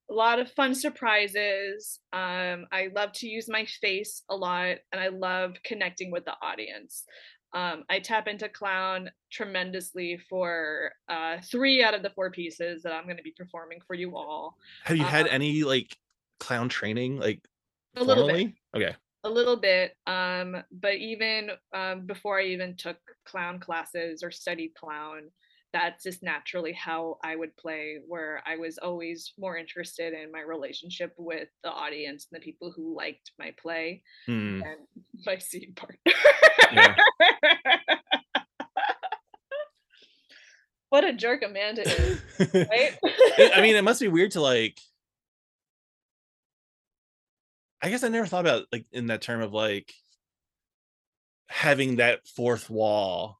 [0.08, 2.00] a lot of fun surprises.
[2.12, 6.34] Um, I love to use my face a lot, and I love connecting with the
[6.42, 7.04] audience.
[7.52, 12.92] Um, I tap into clown tremendously for uh, three out of the four pieces that
[12.92, 14.56] I'm going to be performing for you all.
[14.84, 15.96] Have you had uh, any like
[16.40, 17.40] clown training like
[17.96, 18.52] A little bit.
[18.74, 18.94] Okay.
[19.24, 24.72] a little bit um but even um before i even took clown classes or studied
[24.74, 25.22] clown
[25.72, 30.40] that's just naturally how i would play where i was always more interested in my
[30.40, 34.62] relationship with the audience and the people who liked my play Hmm.
[34.62, 34.78] and
[35.26, 35.98] my scene part
[36.72, 36.94] Yeah.
[40.90, 42.20] what a jerk amanda is
[42.54, 42.96] right
[43.54, 44.80] I mean, it must be weird to like.
[47.86, 49.94] I guess I never thought about like in that term of like
[51.46, 53.38] having that fourth wall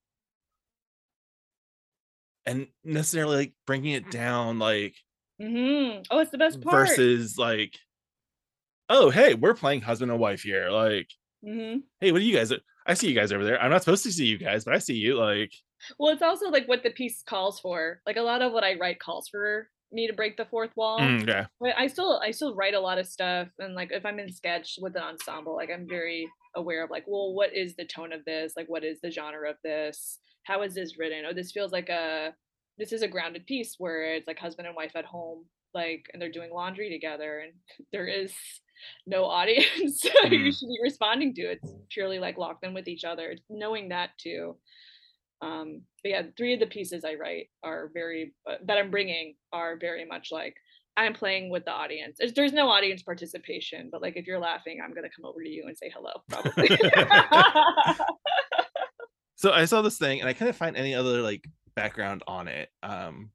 [2.46, 4.94] and necessarily like bringing it down like
[5.42, 6.02] mm-hmm.
[6.12, 7.74] oh it's the best part versus like
[8.88, 11.10] oh hey we're playing husband and wife here like
[11.44, 12.52] hmm hey what are you guys
[12.86, 14.78] i see you guys over there i'm not supposed to see you guys but i
[14.78, 15.52] see you like
[15.98, 18.00] Well, it's also like what the piece calls for.
[18.06, 21.00] Like a lot of what I write calls for me to break the fourth wall.
[21.00, 24.04] mm, yeah But I still I still write a lot of stuff and like if
[24.04, 27.76] I'm in sketch with an ensemble, like I'm very aware of like, well, what is
[27.76, 28.54] the tone of this?
[28.56, 30.18] Like what is the genre of this?
[30.44, 31.24] How is this written?
[31.28, 32.34] Oh, this feels like a
[32.78, 36.20] this is a grounded piece where it's like husband and wife at home, like and
[36.20, 37.52] they're doing laundry together and
[37.92, 38.32] there is
[39.06, 40.52] no audience you Mhm.
[40.52, 41.42] should be responding to.
[41.42, 43.30] It's purely like locked in with each other.
[43.30, 44.56] It's knowing that too.
[45.42, 49.34] Um, but yeah, three of the pieces I write are very uh, that I'm bringing
[49.52, 50.54] are very much like
[50.96, 52.16] I'm playing with the audience.
[52.18, 55.48] There's, there's no audience participation, but like if you're laughing, I'm gonna come over to
[55.48, 56.70] you and say hello, probably.
[59.36, 62.70] So I saw this thing and I couldn't find any other like background on it.
[62.82, 63.30] Um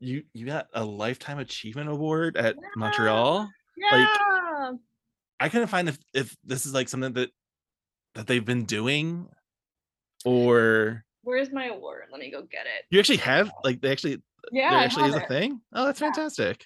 [0.00, 3.48] you you got a lifetime achievement award at Montreal.
[3.76, 4.72] yeah.
[5.38, 7.30] I couldn't find if if this is like something that
[8.14, 9.28] that they've been doing
[10.24, 12.04] or Where's my award?
[12.10, 12.86] Let me go get it.
[12.88, 15.60] you actually have like they actually Yeah, there actually is have a thing.
[15.74, 16.06] Oh, that's Yeah.
[16.06, 16.64] fantastic.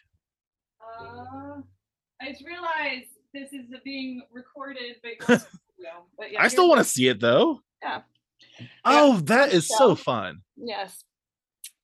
[0.80, 1.62] Uh,
[2.20, 5.26] I just realized this is being recorded, but,
[6.16, 7.60] but yeah, I still want to see it though.
[7.82, 8.02] Yeah.
[8.84, 9.96] Oh, that is so Michelle.
[9.96, 10.42] fun.
[10.56, 11.02] Yes.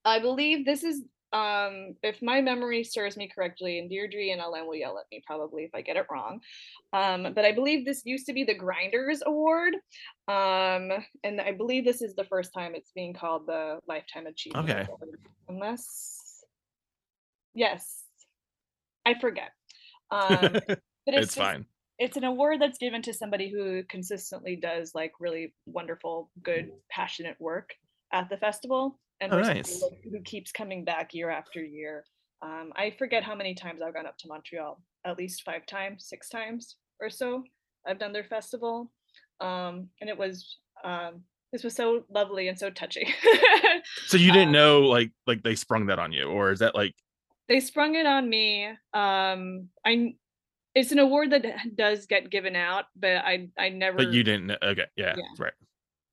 [0.04, 1.02] I believe this is
[1.32, 5.22] um if my memory serves me correctly, and Deirdre and Ellen will yell at me
[5.26, 6.40] probably if I get it wrong.
[6.92, 9.74] Um, but I believe this used to be the Grinders Award.
[10.26, 10.90] Um,
[11.24, 14.84] and I believe this is the first time it's being called the Lifetime Achievement Okay.
[14.86, 15.18] Award.
[15.48, 16.44] Unless
[17.54, 18.04] yes.
[19.06, 19.50] I forget.
[20.10, 21.64] Um but it's, it's just- fine.
[21.98, 27.36] it's an award that's given to somebody who consistently does like really wonderful, good, passionate
[27.40, 27.70] work
[28.12, 29.82] at the festival, and Oh, nice.
[30.04, 32.04] who keeps coming back year after year.
[32.42, 34.80] Um, I forget how many times I've gone up to Montreal.
[35.04, 37.42] At least five times, six times or so.
[37.86, 38.92] I've done their festival,
[39.40, 43.08] um, and it was um, this was so lovely and so touching.
[44.06, 46.74] So you didn't um, know like like they sprung that on you, or is that
[46.74, 46.94] like
[47.48, 48.66] they sprung it on me.
[48.92, 50.14] Um, I
[50.74, 51.44] it's an award that
[51.76, 53.98] does get given out, but I I never.
[53.98, 54.56] but you didn't know?
[54.62, 55.24] Okay, yeah, Yeah.
[55.38, 55.52] right.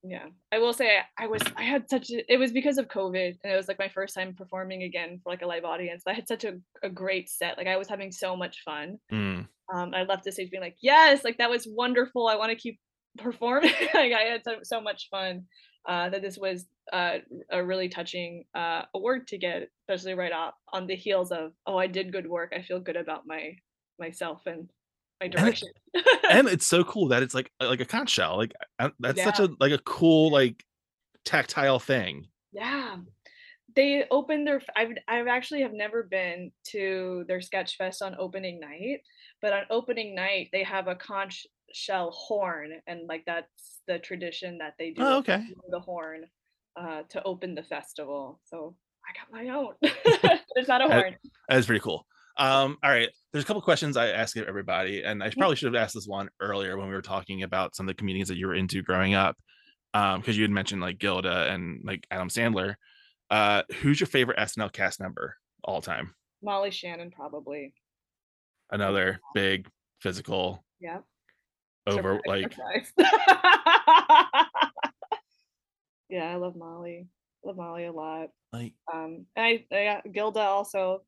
[0.08, 3.38] Yeah i will say i was i had such a, it was because of covid
[3.43, 6.14] and it was like my first time performing again for like a live audience i
[6.14, 6.53] had such a,
[6.84, 9.47] a great set like i was having so much fun Mm.
[9.74, 12.56] um i left the stage being like yes like that was wonderful i want to
[12.56, 12.80] keep
[13.18, 15.43] performing like i had so, so much fun
[15.88, 17.18] uh that this was uh
[17.51, 21.78] a really touching uh award to get especially right off on the heels of oh
[21.78, 23.56] i did good work i feel good about my
[23.99, 24.70] myself and
[25.22, 25.70] my direction
[26.30, 28.38] and it's so cool that it's like like a conch shell.
[28.38, 30.63] Like I- that's such a like a cool like
[31.24, 32.28] tactile thing.
[32.51, 32.97] Yeah.
[33.76, 38.59] They opened their I've I've actually have never been to their sketch fest on opening
[38.59, 39.01] night,
[39.41, 44.59] but on opening night they have a conch shell horn and like that's the tradition
[44.59, 45.43] that they do Oh, okay.
[45.70, 46.26] the horn
[46.80, 48.39] uh to open the festival.
[48.45, 48.76] So
[49.07, 49.74] I got my own.
[50.55, 51.16] it's not a horn.
[51.49, 52.05] That is pretty cool.
[52.38, 53.10] Um, all right.
[53.32, 56.30] There's a couple questions I ask everybody, and I probably should have asked this one
[56.40, 59.14] earlier when we were talking about some of the comedians that you were into growing
[59.14, 59.38] up.
[59.94, 62.76] Um, because you had mentioned like Gilda and like Adam Sandler.
[63.32, 66.14] Uh, who's your favorite SNL cast member all time?
[66.44, 67.74] Molly Shannon probably.
[68.70, 69.70] Another big
[70.02, 71.00] physical Yeah.
[71.88, 72.92] over Surprise, like surprise.
[76.10, 77.08] yeah, I love Molly.
[77.54, 78.30] Molly a lot.
[78.54, 81.02] like um and I, I Gilda also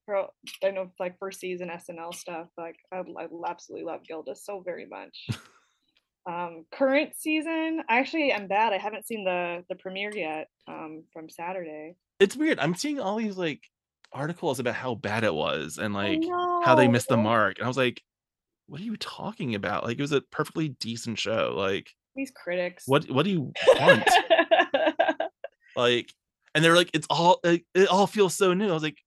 [0.64, 4.86] I know like first season SNL stuff like I, I absolutely love Gilda so very
[4.86, 5.28] much
[6.30, 11.04] um current season I actually am bad I haven't seen the the premiere yet um
[11.14, 12.60] from Saturday it's weird.
[12.60, 13.62] I'm seeing all these like
[14.14, 16.24] articles about how bad it was and like
[16.64, 17.58] how they missed the mark.
[17.58, 18.02] And I was like,
[18.68, 19.84] what are you talking about?
[19.84, 21.54] Like it was a perfectly decent show.
[21.56, 24.10] Like these critics what what do you want?
[25.76, 26.12] like
[26.54, 28.70] and they're like it's all it all feels so new.
[28.70, 28.98] I was like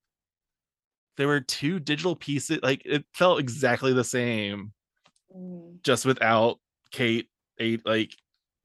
[1.16, 4.72] there were two digital pieces like it felt exactly the same.
[5.36, 6.58] Mm, just without
[6.90, 7.28] kate
[7.60, 8.14] a like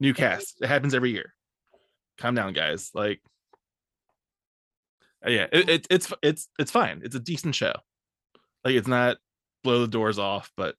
[0.00, 0.58] new cast.
[0.60, 1.34] It happens every year.
[2.18, 3.20] Calm down guys like
[5.26, 7.02] uh, yeah it, it, it's it's it's fine.
[7.04, 7.74] It's a decent show.
[8.64, 9.18] Like it's not
[9.66, 10.76] blow the doors off but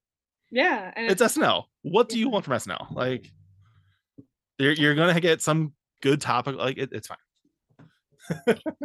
[0.49, 3.29] yeah and it's snl what do you want from snl like
[4.57, 7.17] you're, you're gonna get some good topic like it, it's fine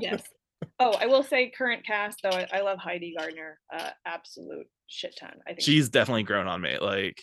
[0.01, 0.23] yes.
[0.79, 5.13] Oh I will say current cast though I, I love Heidi Gardner uh absolute shit
[5.19, 5.35] ton.
[5.45, 7.21] I think she's definitely grown on me like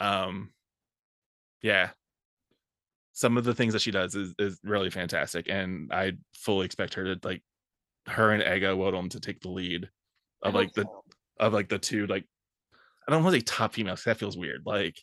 [0.00, 0.50] um
[1.60, 1.90] yeah.
[3.14, 6.94] Some of the things that she does is, is really fantastic and i fully expect
[6.94, 7.42] her to like
[8.06, 9.88] her and Ego Nwodim to take the lead
[10.42, 11.04] of like the so.
[11.40, 12.24] of like the two like
[13.08, 14.96] i don't want to say top females that feels weird like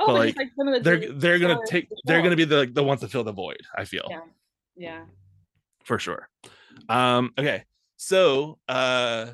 [0.00, 2.44] oh but, but like, like some of the they're they're gonna take they're gonna be
[2.44, 4.06] the the ones to fill the void i feel.
[4.10, 4.20] Yeah.
[4.76, 5.04] Yeah
[5.84, 6.28] for sure.
[6.88, 7.64] Um, okay,
[7.96, 9.32] so uh,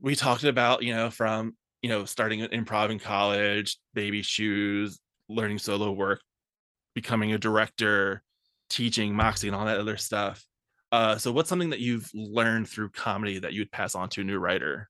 [0.00, 5.58] we talked about you know from you know starting improv in college, baby shoes, learning
[5.58, 6.20] solo work,
[6.94, 8.22] becoming a director,
[8.70, 10.44] teaching Moxie, and all that other stuff.
[10.92, 14.24] Uh, so what's something that you've learned through comedy that you'd pass on to a
[14.24, 14.88] new writer?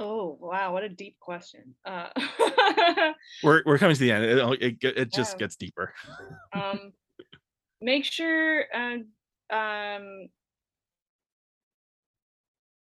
[0.00, 1.74] Oh wow, what a deep question.
[1.84, 2.08] Uh,
[3.44, 4.24] We're we're coming to the end.
[4.24, 5.38] It it, it just Yeah.
[5.38, 5.94] gets deeper.
[6.52, 6.92] um,
[7.84, 9.06] make sure um
[9.50, 10.28] um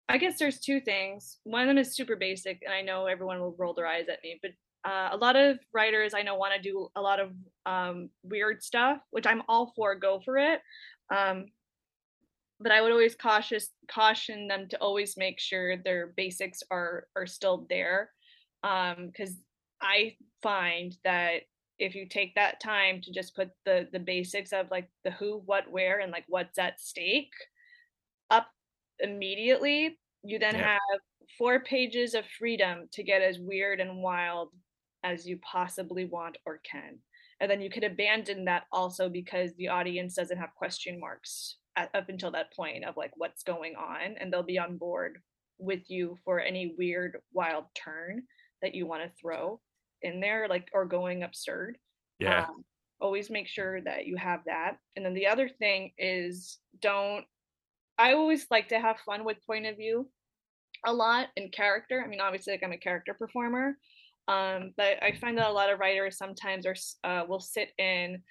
[0.07, 1.39] I guess there's two things.
[1.45, 4.19] One of them is super basic, and I know everyone will roll their eyes at
[4.23, 4.51] me, but
[4.83, 7.29] uh, a lot of writers I know want to do a lot of
[7.65, 9.95] um, weird stuff, which I'm all for.
[9.95, 10.59] Go for it.
[11.15, 11.45] Um,
[12.59, 17.25] but I would always cautious caution them to always make sure their basics are are
[17.25, 18.11] still there,
[18.61, 19.43] because um,
[19.81, 21.43] I find that
[21.82, 25.41] if you take that time to just put the the basics of like the who,
[25.45, 27.34] what, where, and like what's at stake
[28.29, 28.47] up
[28.99, 30.73] immediately, you then yeah.
[30.73, 30.99] have
[31.38, 34.49] four pages of freedom to get as weird and wild
[35.03, 36.99] as you possibly want or can.
[37.39, 41.89] And then you could abandon that also because the audience doesn't have question marks at,
[41.95, 45.17] up until that point of like what's going on, and they'll be on board
[45.57, 48.21] with you for any weird, wild turn
[48.61, 49.59] that you want to throw
[50.01, 51.77] in there, like or going absurd.
[52.19, 52.45] Yeah.
[52.45, 52.63] Um,
[52.99, 54.77] always make sure that you have that.
[54.95, 57.25] And then the other thing is don't
[57.97, 60.07] I always like to have fun with point of view
[60.85, 62.01] a lot in character.
[62.03, 63.77] I mean, obviously, like I'm a character performer,
[64.27, 68.21] um, but I find that a lot of writers sometimes are uh, will sit in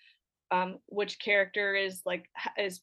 [0.51, 2.25] um, which character is like
[2.59, 2.81] is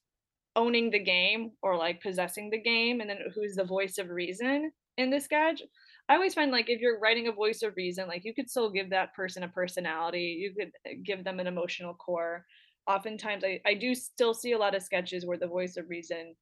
[0.55, 4.71] owning the game or like possessing the game, and then who's the voice of reason
[4.97, 5.61] in this sketch.
[6.09, 8.69] I always find like if you're writing a voice of reason, like you could still
[8.69, 12.45] give that person a personality, you could uh, give them an emotional core.
[12.87, 16.35] Oftentimes, I, I do still see a lot of sketches where the voice of reason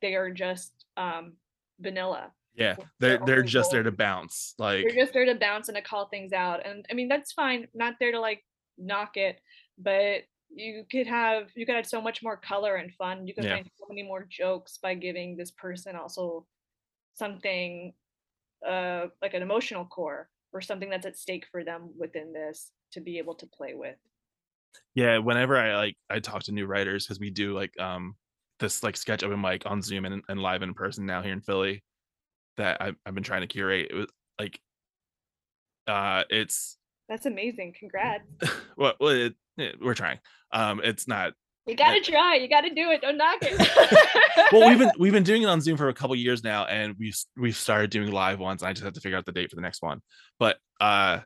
[0.00, 1.34] they are just um,
[1.80, 2.32] vanilla.
[2.54, 4.54] Yeah, they're they're just there to bounce.
[4.58, 6.66] Like they're just there to bounce and to call things out.
[6.66, 7.68] And I mean that's fine.
[7.74, 8.44] Not there to like
[8.76, 9.40] knock it,
[9.78, 13.26] but you could have you could add so much more color and fun.
[13.26, 13.56] You could yeah.
[13.56, 16.46] find so many more jokes by giving this person also
[17.14, 17.92] something
[18.66, 23.00] uh like an emotional core or something that's at stake for them within this to
[23.00, 23.96] be able to play with.
[24.94, 28.16] Yeah, whenever I like I talk to new writers because we do like um
[28.60, 31.40] this like sketch open mic on Zoom and, and live in person now here in
[31.40, 31.82] Philly
[32.56, 33.88] that I've, I've been trying to curate.
[33.90, 34.06] It was
[34.38, 34.60] like,
[35.86, 36.76] uh, it's
[37.08, 37.74] that's amazing.
[37.78, 38.24] Congrats.
[38.76, 40.18] well, well it, it, we're trying.
[40.52, 41.32] Um, it's not.
[41.68, 42.36] You gotta try.
[42.36, 43.02] You gotta do it.
[43.02, 44.50] Don't knock it.
[44.52, 46.94] well, we've been we've been doing it on Zoom for a couple years now, and
[46.98, 48.62] we've we've started doing live ones.
[48.62, 50.00] And I just have to figure out the date for the next one.
[50.38, 51.20] But uh,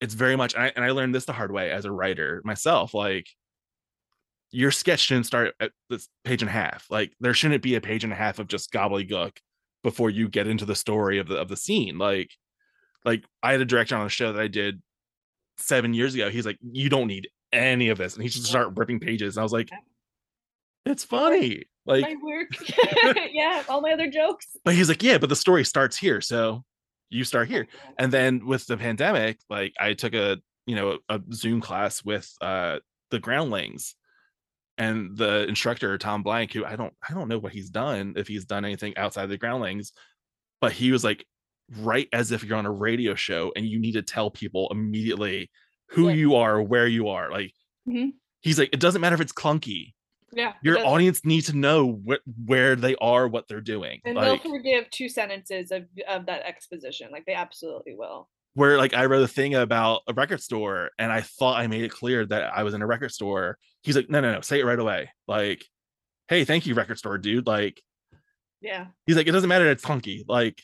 [0.00, 2.40] it's very much, and I, and I learned this the hard way as a writer
[2.44, 2.94] myself.
[2.94, 3.26] Like,
[4.50, 6.86] your sketch shouldn't start at this page and a half.
[6.90, 9.36] Like there shouldn't be a page and a half of just gobbledygook
[9.82, 11.98] before you get into the story of the of the scene.
[11.98, 12.30] Like,
[13.04, 14.82] like I had a director on a show that I did
[15.58, 16.30] seven years ago.
[16.30, 19.36] He's like, you don't need any of this, and he should start ripping pages.
[19.36, 19.70] And I was like,
[20.84, 21.64] it's funny.
[21.86, 22.48] Like my work,
[23.32, 24.46] yeah, all my other jokes.
[24.64, 26.64] But he's like, yeah, but the story starts here, so
[27.08, 27.66] you start here.
[27.98, 32.30] And then with the pandemic, like I took a you know a Zoom class with
[32.42, 32.78] uh
[33.10, 33.94] the groundlings
[34.76, 38.28] and the instructor Tom Blank, who I don't I don't know what he's done if
[38.28, 39.92] he's done anything outside the groundlings,
[40.60, 41.24] but he was like
[41.78, 45.50] right as if you're on a radio show and you need to tell people immediately
[45.90, 46.14] who yeah.
[46.14, 47.30] you are, where you are.
[47.30, 47.52] Like
[47.88, 48.10] mm-hmm.
[48.40, 49.94] he's like, it doesn't matter if it's clunky.
[50.32, 50.52] Yeah.
[50.62, 54.00] Your audience needs to know wh- where they are, what they're doing.
[54.04, 57.08] And like, they'll forgive two sentences of, of that exposition.
[57.10, 58.28] Like they absolutely will
[58.58, 61.84] where like I wrote a thing about a record store and I thought I made
[61.84, 63.56] it clear that I was in a record store.
[63.82, 65.10] He's like, no, no, no, say it right away.
[65.28, 65.64] Like,
[66.26, 67.46] hey, thank you, record store dude.
[67.46, 67.80] Like,
[68.60, 68.86] yeah.
[69.06, 70.24] He's like, it doesn't matter, it's funky.
[70.26, 70.60] Like,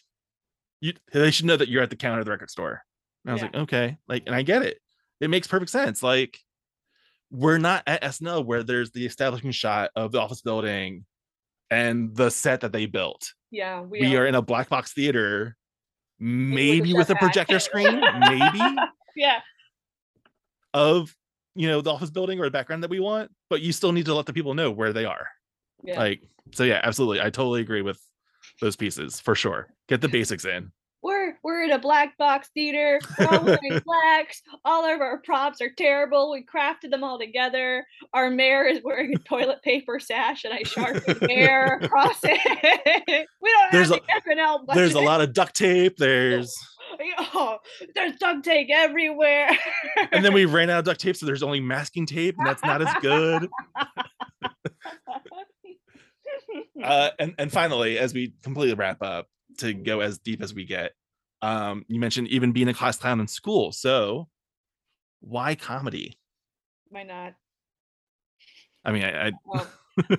[0.80, 2.82] you they should know that you're at the counter of the record store.
[3.24, 3.46] And I was yeah.
[3.46, 4.78] like, okay, like, and I get it.
[5.20, 6.02] It makes perfect sense.
[6.02, 6.38] Like,
[7.30, 11.04] we're not at SNL where there's the establishment shot of the office building
[11.70, 13.32] and the set that they built.
[13.50, 15.56] Yeah, we, we are in a black box theater
[16.18, 18.60] maybe with a projector screen, maybe.
[19.16, 19.42] Yeah.
[20.72, 21.14] Of
[21.54, 24.06] you know the office building or the background that we want, but you still need
[24.06, 25.28] to let the people know where they are.
[25.84, 26.00] Yeah.
[26.00, 27.20] Like so, yeah, absolutely.
[27.20, 28.00] I totally agree with
[28.60, 29.68] those pieces for sure.
[29.88, 30.72] Get the basics in
[31.44, 32.98] we're in a black box theater.
[33.18, 34.42] We're all wearing blacks.
[34.64, 36.30] All of our props are terrible.
[36.30, 37.86] We crafted them all together.
[38.14, 43.28] Our mayor is wearing a toilet paper sash and I sharpened hair across it.
[43.42, 44.74] we don't there's have a, the budget.
[44.74, 45.98] There's a lot of duct tape.
[45.98, 46.56] There's
[47.18, 47.58] oh,
[47.94, 49.50] there's duct tape everywhere.
[50.12, 52.62] and then we ran out of duct tape, so there's only masking tape, and that's
[52.62, 53.50] not as good.
[56.82, 59.26] uh, and and finally, as we completely wrap up,
[59.58, 60.92] to go as deep as we get.
[61.44, 63.72] Um, you mentioned even being a class clown in school.
[63.72, 64.28] So
[65.20, 66.18] why comedy?
[66.88, 67.34] Why not?
[68.84, 69.32] I mean, I, I...
[69.44, 69.66] Well,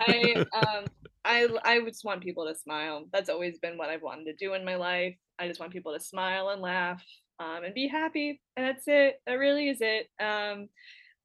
[0.02, 0.86] I, um,
[1.24, 3.08] I, I just want people to smile.
[3.12, 5.16] That's always been what I've wanted to do in my life.
[5.40, 7.04] I just want people to smile and laugh
[7.40, 8.42] um, and be happy.
[8.56, 9.22] And that's it.
[9.26, 10.08] That really is it.
[10.20, 10.70] Um,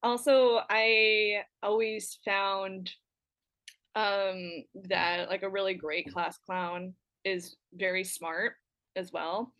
[0.02, 2.90] also i always found
[3.96, 6.94] um that like a really great class clown
[7.24, 8.54] is very smart
[8.96, 9.52] as well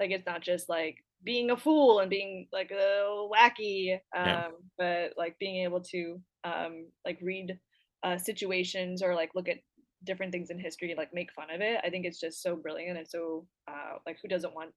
[0.00, 4.48] like it's not just like being a fool and being like a wacky um Yeah.
[4.78, 7.58] but like being able to um like read
[8.02, 9.58] uh situations or like look at
[10.04, 12.56] different things in history and like make fun of it i think it's just so
[12.56, 14.70] brilliant and so uh like who doesn't want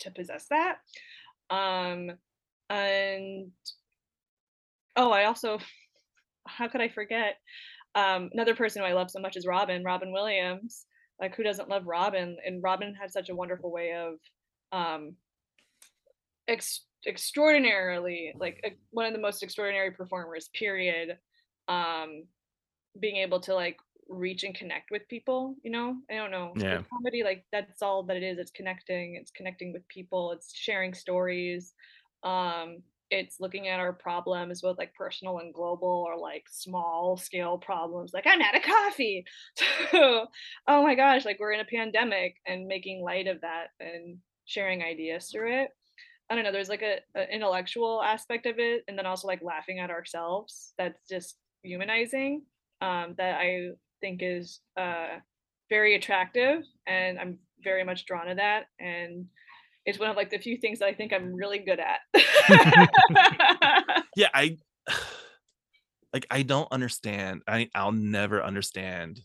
[0.00, 0.78] to possess that?
[1.50, 2.10] Um
[2.68, 3.52] and
[4.96, 5.58] oh i also
[6.48, 7.36] how could i forget?
[7.94, 10.86] Um another person who i love so much is robin robin williams.
[11.20, 12.36] Like who doesn't love robin?
[12.44, 14.14] And robin had such a wonderful way of
[14.74, 15.14] um
[16.48, 21.16] ex- extraordinarily like uh, one of the most extraordinary performers period
[21.68, 22.24] um
[23.00, 23.76] being able to like
[24.08, 25.96] reach and connect with people you know?
[26.10, 26.52] I don't know.
[26.56, 26.82] Yeah.
[26.92, 28.38] Comedy like that's all that it is.
[28.38, 29.16] It's connecting.
[29.20, 30.32] It's connecting with people.
[30.32, 31.72] It's sharing stories.
[32.22, 37.58] Um it's looking at our problems both like personal and global or like small scale
[37.58, 38.12] problems.
[38.12, 39.24] Like i'm out of coffee.
[39.90, 40.26] So
[40.68, 44.82] oh my gosh like we're in a pandemic and making light of that and sharing
[44.82, 45.70] ideas through it.
[46.30, 49.42] I don't know there's like a, a intellectual aspect of it and then also like
[49.42, 52.42] laughing at ourselves that's just humanizing
[52.80, 53.68] um that i
[54.00, 55.18] think is uh
[55.68, 59.26] very attractive and i'm very much drawn to that and
[59.86, 62.00] it's one of like the few things that i think i'm really good at.
[64.16, 64.56] Yeah i
[66.12, 69.20] like i don't understand i i'll never understand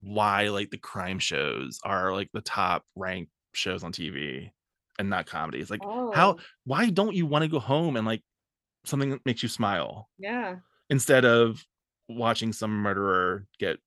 [0.00, 4.50] why like the crime shows are like the top ranked shows on tv
[4.98, 5.82] and not comedies like
[6.14, 8.22] how Oh, why don't you want to go home and like
[8.84, 10.08] something that makes you smile?
[10.18, 10.56] Yeah.
[10.88, 11.64] Instead of
[12.08, 13.78] watching some murderer get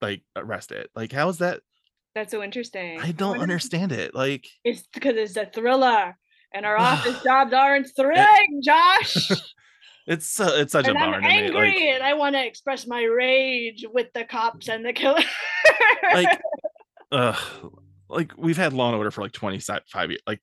[0.00, 1.60] like arrested like how is that
[2.14, 6.16] that's so interesting i don't understand it like it's because it's a thriller
[6.54, 9.30] and our office jobs aren't thrilling josh.
[10.06, 12.42] It's su- it's such and a i'm bummer me angry like and i want to
[12.42, 15.20] express my rage with the cops and the killer.
[16.14, 16.40] Like
[17.12, 17.36] uh
[18.08, 20.40] like we've had law and order for like 25 years like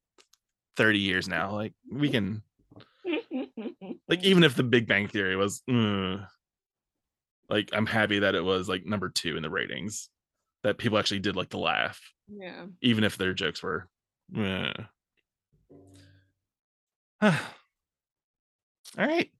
[0.78, 2.41] 30 years now like we can
[4.07, 6.26] like even if the big bang theory was mm,
[7.49, 10.09] like i'm happy that it was like number two in the ratings
[10.63, 12.66] that people actually did like the laugh yeah.
[12.82, 13.88] even if their jokes were
[14.36, 14.72] eh.
[17.22, 17.32] all
[18.97, 19.32] right.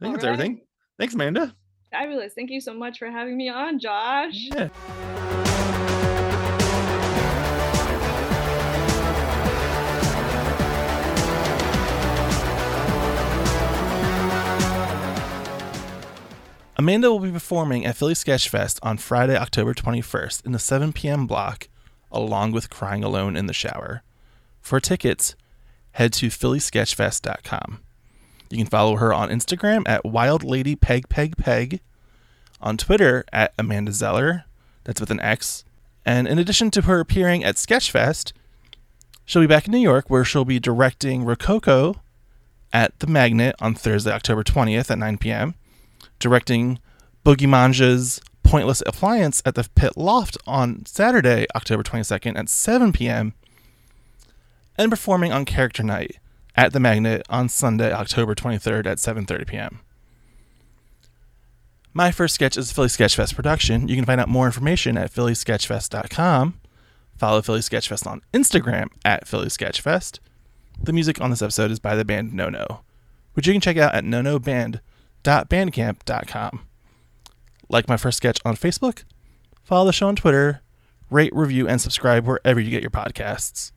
[0.00, 0.32] I think All that's right.
[0.32, 0.60] everything
[0.98, 1.54] thanks amanda.
[1.90, 2.34] Fabulous.
[2.34, 4.34] Thank you so much for having me on josh.
[4.34, 4.68] Yeah
[16.78, 20.92] Amanda will be performing at Philly Sketch Fest on Friday, October 21st in the 7
[20.92, 21.26] p.m.
[21.26, 21.68] block,
[22.12, 24.02] along with Crying Alone in the Shower.
[24.60, 25.36] For tickets,
[25.92, 27.80] head to phillysketchfest.com.
[28.50, 31.80] You can follow her on Instagram at wildladypegpegpeg,
[32.60, 34.44] on Twitter at Amanda Xeller,
[34.84, 35.64] that's with an X.
[36.04, 38.34] And in addition to her appearing at Sketchfest,
[39.24, 42.02] she'll be back in New York where she'll be directing Rococo
[42.70, 45.54] at the Magnet on Thursday, October 20th at 9 p.m
[46.18, 46.78] directing
[47.24, 53.34] Boogie Manja's Pointless Appliance at the Pit Loft on Saturday, October 22nd at 7 p.m.,
[54.78, 56.18] and performing on Character Night
[56.54, 59.80] at the Magnet on Sunday, October 23rd at 7:30 p.m.
[61.92, 63.88] My first sketch is a Philly Sketchfest production.
[63.88, 66.60] You can find out more information at phillysketchfest.com.
[67.16, 70.18] Follow Philly Sketchfest on Instagram at Philly Sketchfest.
[70.82, 72.82] The music on this episode is by the band No No,
[73.32, 74.04] which you can check out at
[75.26, 76.66] nonoband.bandcamp.com.
[77.68, 79.04] Like my first sketch on Facebook,
[79.62, 80.62] follow the show on Twitter,
[81.10, 83.72] rate, review, and subscribe wherever you get your podcasts.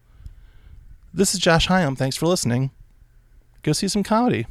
[1.13, 1.97] This is Josh Hyam.
[1.97, 2.69] Thanks for listening.
[3.63, 4.45] Go see some comedy.